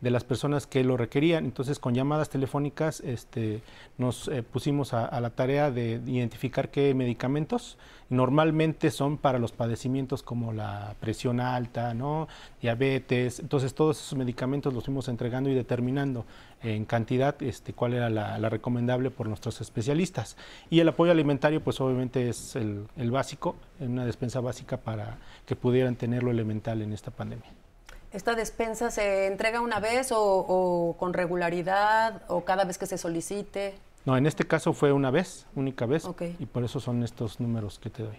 de 0.01 0.11
las 0.11 0.23
personas 0.23 0.67
que 0.67 0.83
lo 0.83 0.97
requerían. 0.97 1.45
Entonces, 1.45 1.79
con 1.79 1.93
llamadas 1.93 2.29
telefónicas 2.29 2.99
este, 3.01 3.61
nos 3.97 4.27
eh, 4.27 4.43
pusimos 4.43 4.93
a, 4.93 5.19
la 5.19 5.29
tarea 5.29 5.71
de 5.71 6.01
identificar 6.05 6.69
qué 6.69 6.93
medicamentos 6.93 7.77
normalmente 8.09 8.91
son 8.91 9.17
para 9.17 9.39
los 9.39 9.51
padecimientos 9.51 10.21
como 10.21 10.53
la 10.53 10.95
presión 10.99 11.39
alta, 11.39 11.93
¿no? 11.93 12.27
diabetes. 12.61 13.39
Entonces, 13.39 13.73
todos 13.73 13.99
esos 13.99 14.17
medicamentos 14.17 14.73
los 14.73 14.85
fuimos 14.85 15.07
entregando 15.07 15.49
y 15.49 15.55
determinando 15.55 16.25
en 16.61 16.85
cantidad 16.85 17.41
este, 17.41 17.73
cuál 17.73 17.93
era 17.93 18.09
la, 18.09 18.37
la 18.37 18.49
recomendable 18.49 19.09
por 19.11 19.27
nuestros 19.27 19.59
especialistas. 19.61 20.37
Y 20.69 20.81
el 20.81 20.89
apoyo 20.89 21.11
alimentario, 21.11 21.63
pues 21.63 21.81
obviamente 21.81 22.29
es 22.29 22.55
el, 22.55 22.85
el 22.97 23.11
básico, 23.11 23.55
una 23.79 24.05
despensa 24.05 24.39
básica 24.39 24.77
para 24.77 25.17
que 25.45 25.55
pudieran 25.55 25.95
tener 25.95 26.21
lo 26.21 26.31
elemental 26.31 26.81
en 26.81 26.93
esta 26.93 27.11
pandemia. 27.11 27.64
¿Esta 28.15 28.33
despensa 28.33 28.91
se 28.91 29.27
entrega 29.27 29.59
una 29.59 29.81
vez 29.81 30.13
o, 30.13 30.17
o 30.21 30.95
con 30.97 31.13
regularidad 31.13 32.21
o 32.29 32.45
cada 32.45 32.63
vez 32.63 32.77
que 32.77 32.85
se 32.85 32.97
solicite? 32.97 33.75
No, 34.05 34.15
en 34.15 34.25
este 34.25 34.45
caso 34.47 34.71
fue 34.71 34.93
una 34.93 35.11
vez, 35.11 35.45
única 35.53 35.85
vez, 35.85 36.05
Ok. 36.05 36.21
y 36.39 36.45
por 36.45 36.63
eso 36.63 36.79
son 36.79 37.03
estos 37.03 37.41
números 37.41 37.77
que 37.77 37.89
te 37.89 38.03
doy. 38.03 38.17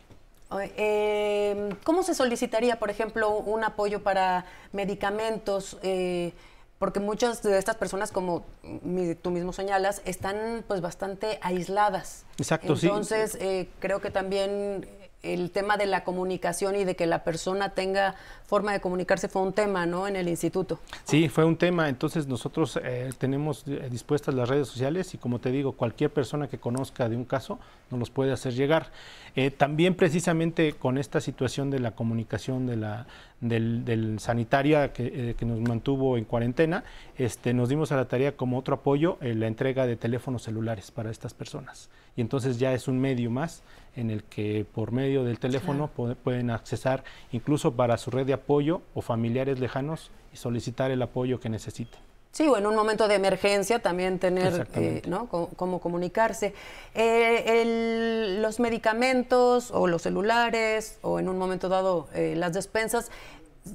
Eh, 0.77 1.75
¿Cómo 1.85 2.03
se 2.03 2.15
solicitaría, 2.15 2.79
por 2.79 2.91
ejemplo, 2.91 3.39
un 3.39 3.65
apoyo 3.65 4.03
para 4.03 4.45
medicamentos? 4.73 5.79
Eh, 5.83 6.35
porque 6.79 7.01
muchas 7.01 7.43
de 7.43 7.57
estas 7.59 7.77
personas, 7.77 8.13
como 8.13 8.45
mi- 8.83 9.15
tú 9.15 9.31
mismo 9.31 9.55
señalas, 9.55 10.03
están 10.05 10.63
pues 10.69 10.83
bastante 10.83 11.39
aisladas. 11.41 12.27
Exacto, 12.37 12.77
sí. 12.77 12.87
Entonces, 12.87 13.35
eh, 13.41 13.71
creo 13.81 14.03
que 14.03 14.11
también 14.11 14.87
el 15.22 15.50
tema 15.50 15.76
de 15.76 15.87
la 15.87 16.05
comunicación 16.05 16.76
y 16.76 16.85
de 16.85 16.94
que 16.94 17.07
la 17.07 17.24
persona 17.24 17.70
tenga 17.70 18.14
forma 18.46 18.72
de 18.72 18.81
comunicarse 18.81 19.29
fue 19.29 19.42
un 19.42 19.52
tema, 19.52 19.87
¿no? 19.87 20.07
En 20.07 20.14
el 20.14 20.29
instituto. 20.29 20.79
Sí, 21.05 21.29
fue 21.29 21.44
un 21.44 21.57
tema. 21.57 21.88
Entonces 21.88 22.26
nosotros 22.29 22.79
eh, 22.83 23.11
tenemos 23.18 23.64
eh, 23.66 23.88
dispuestas 23.90 24.35
las 24.35 24.48
redes 24.48 24.68
sociales 24.68 25.14
y 25.14 25.18
como 25.18 25.40
te 25.40 25.50
digo, 25.50 25.72
cualquier 25.72 26.12
persona 26.12 26.46
que 26.48 26.59
conozca 26.59 27.09
de 27.09 27.16
un 27.16 27.24
caso 27.24 27.59
nos 27.90 27.98
los 27.98 28.11
puede 28.11 28.33
hacer 28.33 28.55
llegar. 28.55 28.90
Eh, 29.35 29.50
también 29.50 29.94
precisamente 29.94 30.74
con 30.74 30.96
esta 30.96 31.20
situación 31.20 31.70
de 31.70 31.81
la 31.81 31.90
comunicación 31.92 32.66
de 32.66 32.76
la, 32.76 33.07
del, 33.40 33.85
del 33.85 34.20
sanitaria 34.20 34.92
que, 34.92 35.35
que 35.37 35.44
nos 35.44 35.61
mantuvo 35.61 36.16
en 36.16 36.24
cuarentena, 36.24 36.85
este, 37.16 37.52
nos 37.52 37.68
dimos 37.68 37.92
a 37.92 37.96
la 37.96 38.07
tarea 38.07 38.37
como 38.37 38.59
otro 38.59 38.76
apoyo 38.76 39.18
la 39.20 39.46
entrega 39.46 39.87
de 39.87 39.96
teléfonos 39.96 40.42
celulares 40.42 40.90
para 40.90 41.11
estas 41.11 41.35
personas. 41.35 41.90
Y 42.16 42.22
entonces 42.22 42.59
ya 42.59 42.72
es 42.72 42.88
un 42.88 42.98
medio 42.98 43.31
más 43.31 43.62
en 43.97 44.11
el 44.11 44.23
que 44.25 44.65
por 44.75 44.93
medio 44.93 45.25
del 45.25 45.39
teléfono 45.39 45.91
pu- 45.97 46.15
pueden 46.17 46.51
accesar 46.51 47.03
incluso 47.33 47.73
para 47.75 47.97
su 47.97 48.11
red 48.11 48.27
de 48.27 48.35
apoyo 48.35 48.83
o 48.95 49.01
familiares 49.03 49.59
lejanos 49.59 50.11
y 50.33 50.37
solicitar 50.37 50.91
el 50.91 51.03
apoyo 51.03 51.41
que 51.41 51.49
necesiten. 51.49 51.99
Sí, 52.33 52.47
o 52.47 52.59
en 52.59 52.67
un 52.67 52.75
momento 52.77 53.09
de 53.09 53.15
emergencia 53.15 53.79
también 53.79 54.19
tener, 54.19 54.69
eh, 54.75 55.01
¿no? 55.09 55.27
Cómo, 55.29 55.49
cómo 55.57 55.81
comunicarse. 55.81 56.53
Eh, 56.95 57.63
el- 57.63 58.43
los 58.43 58.61
medicamentos 58.61 59.71
o 59.71 59.87
los 59.87 60.03
celulares 60.03 60.99
o 61.01 61.19
en 61.19 61.31
un 61.31 61.39
momento 61.39 61.71
dado 61.71 62.09
eh, 62.15 62.35
las 62.37 62.53
despensas 62.53 63.11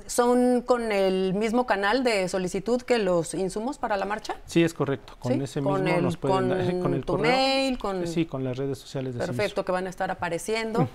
son 0.08 0.62
con 0.62 0.92
el 0.92 1.34
mismo 1.34 1.66
canal 1.66 2.04
de 2.04 2.28
solicitud 2.30 2.82
que 2.82 2.98
los 2.98 3.34
insumos 3.34 3.78
para 3.78 3.98
la 3.98 4.06
marcha. 4.06 4.36
Sí, 4.46 4.64
es 4.64 4.74
correcto. 4.74 5.16
Con 5.20 5.34
Sí, 5.34 5.44
ese 5.44 5.62
con 5.62 5.84
mismo 5.84 5.98
el- 5.98 6.04
nos 6.04 6.18
pueden 6.18 6.38
con 6.38 6.50
dar 6.50 6.80
con 6.80 6.94
el 6.94 7.02
tu 7.06 7.14
correo. 7.14 7.32
mail, 7.32 7.78
con- 7.78 8.08
Sí, 8.08 8.26
con 8.26 8.44
las 8.44 8.58
redes 8.58 8.78
sociales 8.78 9.14
de 9.16 9.20
Perfecto, 9.26 9.66
que 9.66 9.72
van 9.72 9.88
a 9.88 9.90
estar 9.90 10.10
apareciendo. 10.12 10.88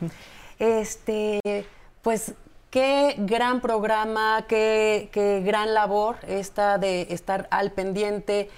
este, 0.58 1.40
pues 2.02 2.34
qué 2.70 3.14
gran 3.18 3.60
programa, 3.60 4.44
qué, 4.48 5.08
qué 5.12 5.40
gran 5.44 5.74
labor 5.74 6.16
esta 6.26 6.78
de 6.78 7.06
estar 7.10 7.48
al 7.50 7.72
pendiente 7.72 8.50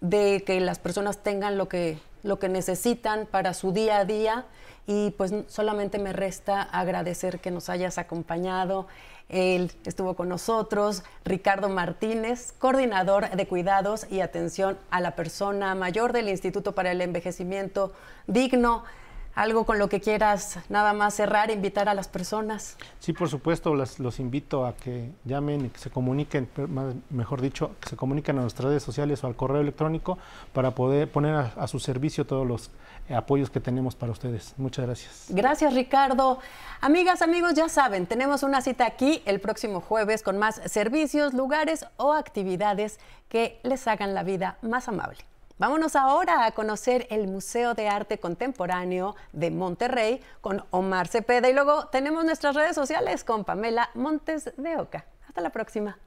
de 0.00 0.42
que 0.46 0.60
las 0.60 0.78
personas 0.78 1.18
tengan 1.18 1.56
lo 1.58 1.68
que, 1.68 1.98
lo 2.22 2.38
que 2.38 2.48
necesitan 2.48 3.26
para 3.26 3.54
su 3.54 3.72
día 3.72 3.98
a 3.98 4.04
día. 4.04 4.44
Y 4.90 5.10
pues 5.12 5.34
solamente 5.48 5.98
me 5.98 6.14
resta 6.14 6.62
agradecer 6.62 7.40
que 7.40 7.50
nos 7.50 7.68
hayas 7.68 7.98
acompañado. 7.98 8.86
Él 9.28 9.72
estuvo 9.84 10.14
con 10.14 10.28
nosotros, 10.28 11.02
Ricardo 11.24 11.68
Martínez, 11.68 12.52
coordinador 12.58 13.30
de 13.30 13.46
cuidados 13.46 14.06
y 14.10 14.20
atención 14.20 14.78
a 14.90 15.00
la 15.00 15.16
persona 15.16 15.74
mayor 15.74 16.12
del 16.12 16.28
Instituto 16.28 16.74
para 16.74 16.92
el 16.92 17.00
Envejecimiento 17.02 17.92
Digno. 18.26 18.84
Algo 19.38 19.64
con 19.64 19.78
lo 19.78 19.88
que 19.88 20.00
quieras 20.00 20.58
nada 20.68 20.92
más 20.92 21.14
cerrar, 21.14 21.52
invitar 21.52 21.88
a 21.88 21.94
las 21.94 22.08
personas. 22.08 22.76
Sí, 22.98 23.12
por 23.12 23.28
supuesto, 23.28 23.72
los 23.74 24.18
invito 24.18 24.66
a 24.66 24.74
que 24.74 25.12
llamen 25.24 25.66
y 25.66 25.68
que 25.68 25.78
se 25.78 25.90
comuniquen, 25.90 26.48
mejor 27.10 27.40
dicho, 27.40 27.70
que 27.80 27.88
se 27.88 27.96
comuniquen 27.96 28.38
a 28.38 28.42
nuestras 28.42 28.68
redes 28.68 28.82
sociales 28.82 29.22
o 29.22 29.28
al 29.28 29.36
correo 29.36 29.60
electrónico 29.60 30.18
para 30.52 30.72
poder 30.74 31.08
poner 31.08 31.36
a, 31.56 31.66
su 31.68 31.78
servicio 31.78 32.26
todos 32.26 32.44
los 32.44 32.70
eh, 33.08 33.14
apoyos 33.14 33.48
que 33.48 33.60
tenemos 33.60 33.94
para 33.94 34.10
ustedes. 34.10 34.54
Muchas 34.56 34.86
gracias. 34.86 35.26
Gracias, 35.28 35.72
Ricardo. 35.72 36.40
Amigas, 36.80 37.22
amigos, 37.22 37.54
ya 37.54 37.68
saben, 37.68 38.06
tenemos 38.06 38.42
una 38.42 38.60
cita 38.60 38.86
aquí 38.86 39.22
el 39.24 39.40
próximo 39.40 39.80
jueves 39.80 40.24
con 40.24 40.36
más 40.38 40.60
servicios, 40.66 41.32
lugares 41.32 41.86
o 41.96 42.12
actividades 42.12 42.98
que 43.28 43.60
les 43.62 43.86
hagan 43.86 44.14
la 44.14 44.24
vida 44.24 44.58
más 44.62 44.88
amable. 44.88 45.18
Vámonos 45.58 45.96
ahora 45.96 46.46
a 46.46 46.52
conocer 46.52 47.08
el 47.10 47.26
Museo 47.26 47.74
de 47.74 47.88
Arte 47.88 48.18
Contemporáneo 48.18 49.16
de 49.32 49.50
Monterrey 49.50 50.20
con 50.40 50.62
Omar 50.70 51.08
Cepeda 51.08 51.48
y 51.48 51.52
luego 51.52 51.88
tenemos 51.88 52.24
nuestras 52.24 52.54
redes 52.54 52.76
sociales 52.76 53.24
con 53.24 53.44
Pamela 53.44 53.90
Montes 53.94 54.52
de 54.56 54.76
Oca. 54.76 55.06
Hasta 55.26 55.40
la 55.40 55.50
próxima. 55.50 55.98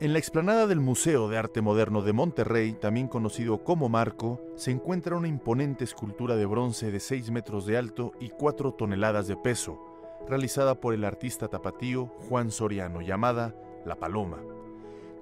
En 0.00 0.12
la 0.14 0.18
explanada 0.18 0.66
del 0.66 0.80
Museo 0.80 1.28
de 1.28 1.36
Arte 1.36 1.60
Moderno 1.60 2.00
de 2.00 2.14
Monterrey, 2.14 2.72
también 2.72 3.08
conocido 3.08 3.62
como 3.62 3.90
Marco, 3.90 4.40
se 4.56 4.70
encuentra 4.70 5.16
una 5.16 5.28
imponente 5.28 5.84
escultura 5.84 6.36
de 6.36 6.46
bronce 6.46 6.90
de 6.90 7.00
6 7.00 7.30
metros 7.30 7.66
de 7.66 7.76
alto 7.76 8.12
y 8.20 8.30
4 8.30 8.72
toneladas 8.72 9.26
de 9.26 9.36
peso, 9.36 9.78
realizada 10.26 10.76
por 10.76 10.94
el 10.94 11.04
artista 11.04 11.48
tapatío 11.48 12.06
Juan 12.28 12.50
Soriano, 12.50 13.02
llamada 13.02 13.54
la 13.86 13.96
Paloma. 13.96 14.38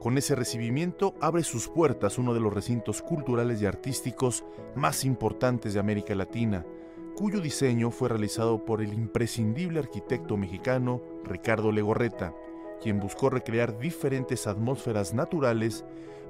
Con 0.00 0.18
ese 0.18 0.35
recibimiento 0.35 1.14
abre 1.20 1.44
sus 1.44 1.68
puertas 1.68 2.18
uno 2.18 2.35
de 2.35 2.40
los 2.40 2.53
recintos 2.53 3.00
culturales 3.00 3.62
y 3.62 3.66
artísticos 3.66 4.44
más 4.74 5.05
importantes 5.05 5.72
de 5.74 5.81
América 5.81 6.14
Latina, 6.14 6.66
cuyo 7.14 7.40
diseño 7.40 7.90
fue 7.90 8.09
realizado 8.09 8.64
por 8.64 8.83
el 8.83 8.92
imprescindible 8.92 9.79
arquitecto 9.79 10.37
mexicano 10.37 11.00
Ricardo 11.24 11.72
Legorreta, 11.72 12.35
quien 12.83 13.00
buscó 13.00 13.31
recrear 13.31 13.79
diferentes 13.79 14.46
atmósferas 14.46 15.14
naturales 15.14 15.85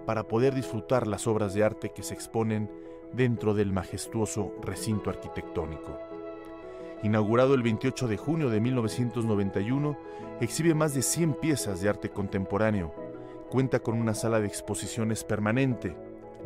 para 0.06 0.28
poder 0.28 0.54
disfrutar 0.54 1.06
las 1.06 1.26
obras 1.26 1.54
de 1.54 1.64
arte 1.64 1.90
que 1.90 2.02
se 2.02 2.14
exponen 2.14 2.70
dentro 3.12 3.54
del 3.54 3.72
majestuoso 3.72 4.52
recinto 4.60 5.10
arquitectónico. 5.10 6.13
Inaugurado 7.04 7.52
el 7.52 7.62
28 7.62 8.08
de 8.08 8.16
junio 8.16 8.48
de 8.48 8.62
1991, 8.62 9.98
exhibe 10.40 10.72
más 10.72 10.94
de 10.94 11.02
100 11.02 11.34
piezas 11.34 11.82
de 11.82 11.90
arte 11.90 12.08
contemporáneo. 12.08 12.94
Cuenta 13.50 13.80
con 13.80 14.00
una 14.00 14.14
sala 14.14 14.40
de 14.40 14.46
exposiciones 14.46 15.22
permanente, 15.22 15.94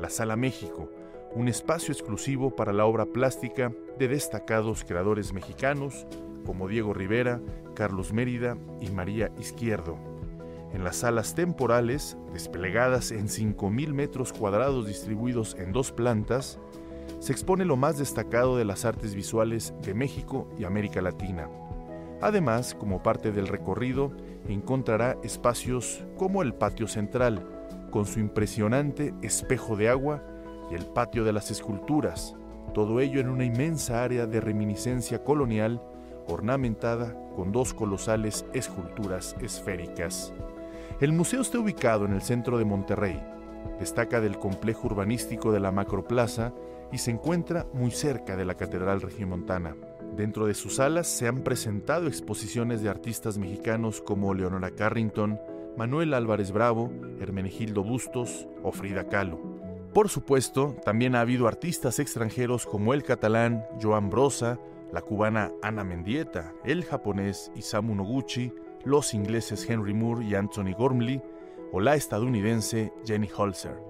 la 0.01 0.11
Sala 0.11 0.35
México, 0.35 0.91
un 1.33 1.47
espacio 1.47 1.93
exclusivo 1.93 2.57
para 2.57 2.73
la 2.73 2.87
obra 2.87 3.07
plástica 3.07 3.73
de 4.01 4.09
destacados 4.09 4.83
creadores 4.83 5.33
mexicanos 5.33 6.09
como 6.45 6.67
Diego 6.67 6.93
Rivera, 6.93 7.41
Carlos 7.77 8.13
Mérida 8.13 8.59
y 8.81 8.91
María 8.91 9.31
Izquierdo. 9.39 9.97
En 10.73 10.83
las 10.83 10.97
salas 10.97 11.37
temporales, 11.37 12.17
desplegadas 12.33 13.13
en 13.13 13.29
5.000 13.29 13.93
metros 13.93 14.33
cuadrados 14.33 14.89
distribuidos 14.89 15.55
en 15.57 15.71
dos 15.71 15.93
plantas, 15.93 16.59
se 17.21 17.33
expone 17.33 17.65
lo 17.65 17.77
más 17.77 17.99
destacado 17.99 18.57
de 18.57 18.65
las 18.65 18.85
artes 18.85 19.15
visuales 19.15 19.75
de 19.83 19.95
México 19.95 20.49
y 20.59 20.65
América 20.65 21.03
Latina. 21.03 21.49
Además, 22.21 22.75
como 22.75 23.03
parte 23.03 23.33
del 23.33 23.47
recorrido, 23.47 24.13
encontrará 24.49 25.17
espacios 25.23 26.05
como 26.17 26.43
el 26.43 26.55
patio 26.55 26.89
central, 26.89 27.47
con 27.91 28.07
su 28.07 28.21
impresionante 28.21 29.15
espejo 29.23 29.77
de 29.77 29.89
agua 29.89 30.23
y 30.71 30.75
el 30.75 30.85
patio 30.87 31.25
de 31.25 31.33
las 31.33 31.51
esculturas, 31.51 32.37
todo 32.75 33.01
ello 33.01 33.21
en 33.21 33.29
una 33.29 33.45
inmensa 33.45 34.05
área 34.05 34.27
de 34.27 34.41
reminiscencia 34.41 35.25
colonial 35.25 35.83
ornamentada 36.27 37.17
con 37.35 37.53
dos 37.53 37.73
colosales 37.73 38.45
esculturas 38.53 39.35
esféricas. 39.41 40.33
El 41.01 41.13
museo 41.13 41.41
está 41.41 41.59
ubicado 41.59 42.05
en 42.05 42.13
el 42.13 42.23
centro 42.23 42.59
de 42.59 42.65
Monterrey. 42.65 43.23
Destaca 43.81 44.21
del 44.21 44.39
complejo 44.39 44.89
urbanístico 44.89 45.53
de 45.53 45.61
la 45.61 45.73
Macroplaza 45.73 46.53
y 46.93 46.99
se 46.99 47.11
encuentra 47.11 47.67
muy 47.73 47.91
cerca 47.91 48.37
de 48.37 48.45
la 48.45 48.57
Catedral 48.57 49.01
Regimontana. 49.01 49.77
Dentro 50.17 50.47
de 50.47 50.55
sus 50.55 50.77
salas 50.77 51.07
se 51.07 51.29
han 51.29 51.43
presentado 51.45 52.07
exposiciones 52.07 52.83
de 52.83 52.89
artistas 52.89 53.39
mexicanos 53.39 54.01
como 54.01 54.35
Leonora 54.35 54.71
Carrington, 54.71 55.39
Manuel 55.77 56.15
Álvarez 56.15 56.51
Bravo, 56.51 56.91
Hermenegildo 57.21 57.85
Bustos 57.85 58.49
o 58.63 58.73
Frida 58.73 59.05
Kahlo. 59.05 59.39
Por 59.95 60.09
supuesto, 60.09 60.77
también 60.85 61.15
ha 61.15 61.21
habido 61.21 61.47
artistas 61.47 61.99
extranjeros 61.99 62.67
como 62.67 62.95
el 62.95 63.03
catalán 63.03 63.65
Joan 63.81 64.11
Brosa, 64.11 64.59
la 64.93 65.03
cubana 65.03 65.53
Ana 65.63 65.85
Mendieta, 65.85 66.53
el 66.65 66.85
japonés 66.85 67.53
Isamu 67.55 67.95
Noguchi, 67.95 68.53
los 68.85 69.15
ingleses 69.15 69.69
Henry 69.69 69.95
Moore 69.95 70.25
y 70.25 70.35
Anthony 70.35 70.75
Gormley 70.77 71.23
o 71.73 71.81
la 71.81 71.95
estadounidense 71.95 72.93
Jenny 73.05 73.29
Holzer. 73.37 73.88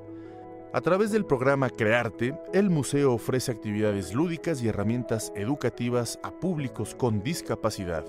A 0.71 0.83
través 0.83 1.11
del 1.11 1.25
programa 1.25 1.71
Crearte, 1.71 2.39
el 2.53 2.69
museo 2.69 3.15
ofrece 3.15 3.51
actividades 3.51 4.13
lúdicas 4.13 4.63
y 4.63 4.69
herramientas 4.69 5.33
educativas 5.35 6.21
a 6.23 6.31
públicos 6.31 6.95
con 6.95 7.23
discapacidad, 7.23 8.05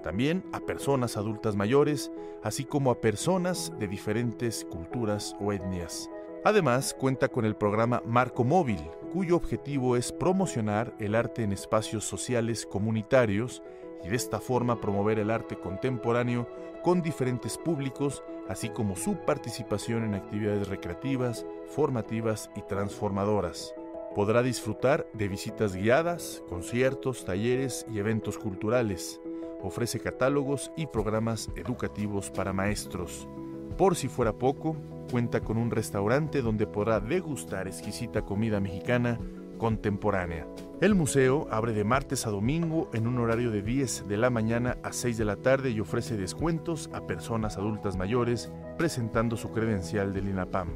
también 0.00 0.44
a 0.52 0.60
personas 0.60 1.16
adultas 1.16 1.56
mayores, 1.56 2.12
así 2.44 2.64
como 2.64 2.92
a 2.92 3.00
personas 3.00 3.72
de 3.80 3.88
diferentes 3.88 4.64
culturas 4.64 5.34
o 5.40 5.52
etnias. 5.52 6.08
Además, 6.44 6.94
cuenta 6.96 7.26
con 7.26 7.44
el 7.44 7.56
programa 7.56 8.00
Marco 8.06 8.44
Móvil, 8.44 8.78
cuyo 9.12 9.34
objetivo 9.34 9.96
es 9.96 10.12
promocionar 10.12 10.94
el 11.00 11.16
arte 11.16 11.42
en 11.42 11.52
espacios 11.52 12.04
sociales 12.04 12.64
comunitarios 12.64 13.60
y 14.04 14.08
de 14.08 14.14
esta 14.14 14.38
forma 14.38 14.80
promover 14.80 15.18
el 15.18 15.32
arte 15.32 15.56
contemporáneo 15.56 16.46
con 16.84 17.02
diferentes 17.02 17.58
públicos, 17.58 18.22
así 18.48 18.68
como 18.68 18.96
su 18.96 19.16
participación 19.16 20.04
en 20.04 20.14
actividades 20.14 20.68
recreativas, 20.68 21.46
formativas 21.66 22.50
y 22.56 22.62
transformadoras. 22.62 23.74
Podrá 24.14 24.42
disfrutar 24.42 25.08
de 25.12 25.28
visitas 25.28 25.74
guiadas, 25.74 26.42
conciertos, 26.48 27.24
talleres 27.24 27.84
y 27.92 27.98
eventos 27.98 28.38
culturales. 28.38 29.20
Ofrece 29.62 29.98
catálogos 29.98 30.70
y 30.76 30.86
programas 30.86 31.50
educativos 31.56 32.30
para 32.30 32.52
maestros. 32.52 33.28
Por 33.76 33.96
si 33.96 34.08
fuera 34.08 34.32
poco, 34.32 34.76
cuenta 35.10 35.40
con 35.40 35.56
un 35.56 35.70
restaurante 35.70 36.42
donde 36.42 36.66
podrá 36.66 37.00
degustar 37.00 37.66
exquisita 37.66 38.22
comida 38.22 38.60
mexicana 38.60 39.18
contemporánea. 39.64 40.46
El 40.82 40.94
museo 40.94 41.48
abre 41.50 41.72
de 41.72 41.84
martes 41.84 42.26
a 42.26 42.30
domingo 42.30 42.90
en 42.92 43.06
un 43.06 43.18
horario 43.18 43.50
de 43.50 43.62
10 43.62 44.06
de 44.06 44.18
la 44.18 44.28
mañana 44.28 44.76
a 44.82 44.92
6 44.92 45.16
de 45.16 45.24
la 45.24 45.36
tarde 45.36 45.70
y 45.70 45.80
ofrece 45.80 46.18
descuentos 46.18 46.90
a 46.92 47.06
personas 47.06 47.56
adultas 47.56 47.96
mayores 47.96 48.52
presentando 48.76 49.38
su 49.38 49.52
credencial 49.52 50.12
del 50.12 50.28
INAPAM. 50.28 50.68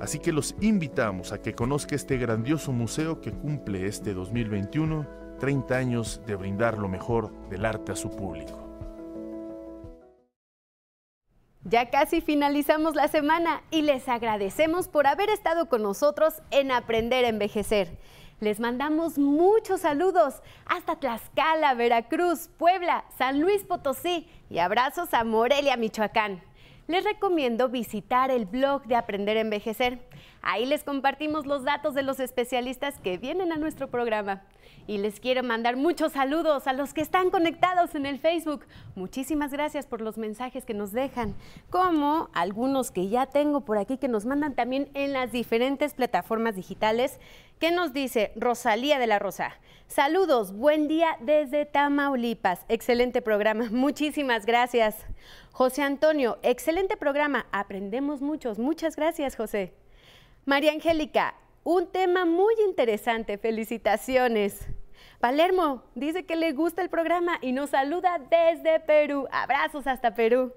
Así 0.00 0.18
que 0.18 0.32
los 0.32 0.56
invitamos 0.60 1.30
a 1.30 1.42
que 1.42 1.54
conozca 1.54 1.94
este 1.94 2.18
grandioso 2.18 2.72
museo 2.72 3.20
que 3.20 3.30
cumple 3.30 3.86
este 3.86 4.14
2021 4.14 5.06
30 5.38 5.76
años 5.76 6.20
de 6.26 6.34
brindar 6.34 6.76
lo 6.78 6.88
mejor 6.88 7.30
del 7.50 7.64
arte 7.64 7.92
a 7.92 7.96
su 7.96 8.10
público. 8.16 8.64
Ya 11.66 11.88
casi 11.88 12.20
finalizamos 12.20 12.94
la 12.94 13.08
semana 13.08 13.62
y 13.70 13.80
les 13.82 14.06
agradecemos 14.06 14.86
por 14.86 15.06
haber 15.06 15.30
estado 15.30 15.70
con 15.70 15.82
nosotros 15.82 16.42
en 16.50 16.70
Aprender 16.70 17.24
a 17.24 17.28
Envejecer. 17.28 17.96
Les 18.40 18.58
mandamos 18.58 19.16
muchos 19.16 19.82
saludos 19.82 20.42
hasta 20.66 20.96
Tlaxcala, 20.96 21.74
Veracruz, 21.74 22.48
Puebla, 22.58 23.04
San 23.16 23.40
Luis 23.40 23.62
Potosí 23.62 24.28
y 24.50 24.58
abrazos 24.58 25.14
a 25.14 25.22
Morelia, 25.22 25.76
Michoacán. 25.76 26.42
Les 26.88 27.04
recomiendo 27.04 27.68
visitar 27.68 28.30
el 28.30 28.44
blog 28.44 28.84
de 28.84 28.96
Aprender 28.96 29.36
a 29.36 29.40
Envejecer. 29.40 30.00
Ahí 30.46 30.66
les 30.66 30.84
compartimos 30.84 31.46
los 31.46 31.64
datos 31.64 31.94
de 31.94 32.02
los 32.02 32.20
especialistas 32.20 32.98
que 32.98 33.16
vienen 33.16 33.50
a 33.50 33.56
nuestro 33.56 33.88
programa. 33.88 34.42
Y 34.86 34.98
les 34.98 35.18
quiero 35.18 35.42
mandar 35.42 35.76
muchos 35.76 36.12
saludos 36.12 36.66
a 36.66 36.74
los 36.74 36.92
que 36.92 37.00
están 37.00 37.30
conectados 37.30 37.94
en 37.94 38.04
el 38.04 38.18
Facebook. 38.18 38.66
Muchísimas 38.94 39.52
gracias 39.52 39.86
por 39.86 40.02
los 40.02 40.18
mensajes 40.18 40.66
que 40.66 40.74
nos 40.74 40.92
dejan, 40.92 41.34
como 41.70 42.28
algunos 42.34 42.90
que 42.90 43.08
ya 43.08 43.24
tengo 43.24 43.62
por 43.62 43.78
aquí 43.78 43.96
que 43.96 44.08
nos 44.08 44.26
mandan 44.26 44.54
también 44.54 44.90
en 44.92 45.14
las 45.14 45.32
diferentes 45.32 45.94
plataformas 45.94 46.56
digitales. 46.56 47.18
¿Qué 47.58 47.70
nos 47.70 47.94
dice 47.94 48.32
Rosalía 48.36 48.98
de 48.98 49.06
la 49.06 49.18
Rosa? 49.18 49.54
Saludos, 49.86 50.52
buen 50.52 50.88
día 50.88 51.16
desde 51.20 51.64
Tamaulipas. 51.64 52.66
Excelente 52.68 53.22
programa, 53.22 53.70
muchísimas 53.70 54.44
gracias. 54.44 55.06
José 55.52 55.80
Antonio, 55.80 56.38
excelente 56.42 56.98
programa, 56.98 57.46
aprendemos 57.50 58.20
muchos. 58.20 58.58
Muchas 58.58 58.96
gracias, 58.96 59.36
José. 59.36 59.72
María 60.46 60.72
Angélica, 60.72 61.34
un 61.62 61.86
tema 61.86 62.26
muy 62.26 62.54
interesante, 62.68 63.38
felicitaciones. 63.38 64.66
Palermo 65.18 65.84
dice 65.94 66.26
que 66.26 66.36
le 66.36 66.52
gusta 66.52 66.82
el 66.82 66.90
programa 66.90 67.38
y 67.40 67.52
nos 67.52 67.70
saluda 67.70 68.20
desde 68.28 68.78
Perú. 68.80 69.26
Abrazos 69.32 69.86
hasta 69.86 70.14
Perú. 70.14 70.52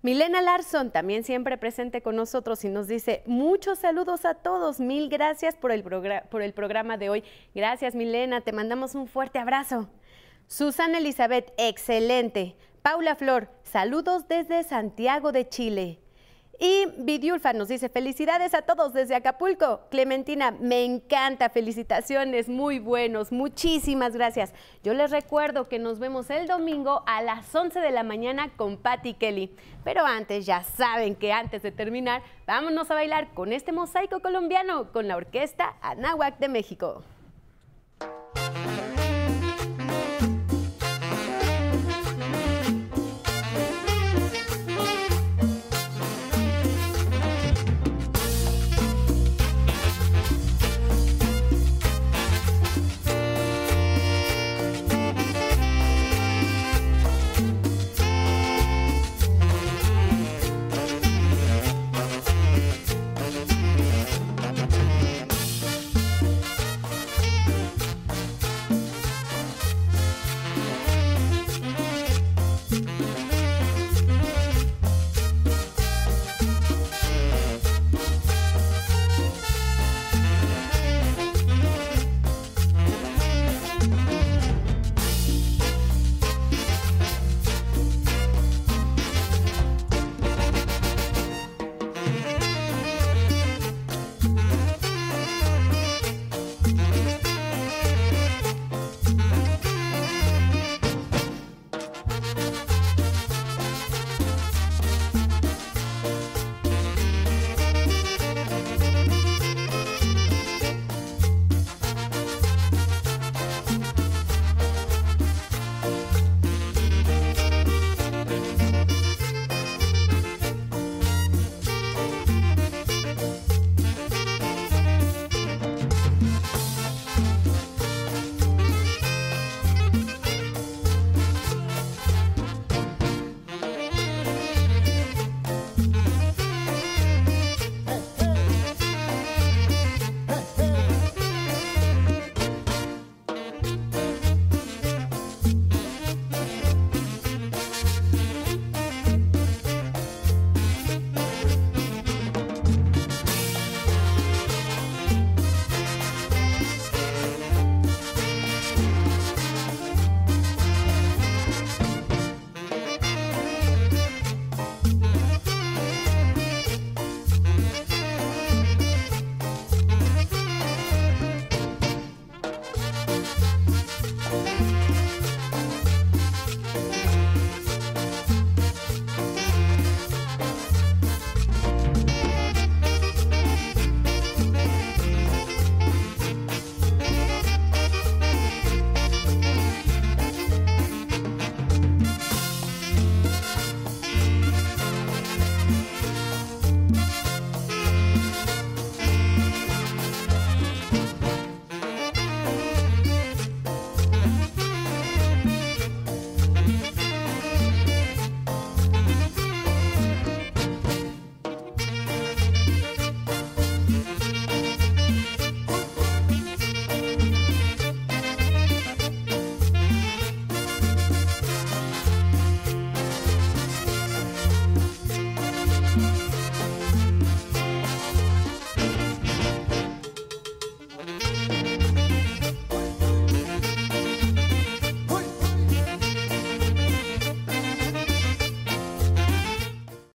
Milena 0.00 0.40
Larson, 0.42 0.92
también 0.92 1.24
siempre 1.24 1.58
presente 1.58 2.02
con 2.02 2.14
nosotros 2.14 2.64
y 2.64 2.68
nos 2.68 2.86
dice, 2.86 3.24
muchos 3.26 3.80
saludos 3.80 4.24
a 4.24 4.34
todos, 4.34 4.78
mil 4.78 5.08
gracias 5.08 5.56
por 5.56 5.72
el, 5.72 5.82
por 5.82 6.42
el 6.42 6.52
programa 6.52 6.96
de 6.96 7.10
hoy. 7.10 7.24
Gracias 7.52 7.96
Milena, 7.96 8.42
te 8.42 8.52
mandamos 8.52 8.94
un 8.94 9.08
fuerte 9.08 9.40
abrazo. 9.40 9.88
Susana 10.46 10.98
Elizabeth, 10.98 11.52
excelente. 11.56 12.54
Paula 12.82 13.16
Flor, 13.16 13.48
saludos 13.64 14.28
desde 14.28 14.62
Santiago 14.62 15.32
de 15.32 15.48
Chile. 15.48 15.98
Y 16.58 16.86
Vidiulfa 16.98 17.52
nos 17.52 17.68
dice, 17.68 17.88
felicidades 17.88 18.54
a 18.54 18.62
todos 18.62 18.94
desde 18.94 19.14
Acapulco. 19.14 19.80
Clementina, 19.90 20.52
me 20.52 20.84
encanta, 20.84 21.50
felicitaciones, 21.50 22.48
muy 22.48 22.78
buenos, 22.78 23.30
muchísimas 23.30 24.14
gracias. 24.14 24.54
Yo 24.82 24.94
les 24.94 25.10
recuerdo 25.10 25.68
que 25.68 25.78
nos 25.78 25.98
vemos 25.98 26.30
el 26.30 26.46
domingo 26.46 27.02
a 27.06 27.20
las 27.22 27.54
11 27.54 27.80
de 27.80 27.90
la 27.90 28.04
mañana 28.04 28.50
con 28.56 28.78
Patty 28.78 29.14
Kelly. 29.14 29.54
Pero 29.84 30.06
antes, 30.06 30.46
ya 30.46 30.62
saben 30.62 31.14
que 31.14 31.32
antes 31.32 31.62
de 31.62 31.72
terminar, 31.72 32.22
vámonos 32.46 32.90
a 32.90 32.94
bailar 32.94 33.34
con 33.34 33.52
este 33.52 33.72
mosaico 33.72 34.20
colombiano 34.20 34.92
con 34.92 35.08
la 35.08 35.16
orquesta 35.16 35.76
Anáhuac 35.82 36.38
de 36.38 36.48
México. 36.48 37.04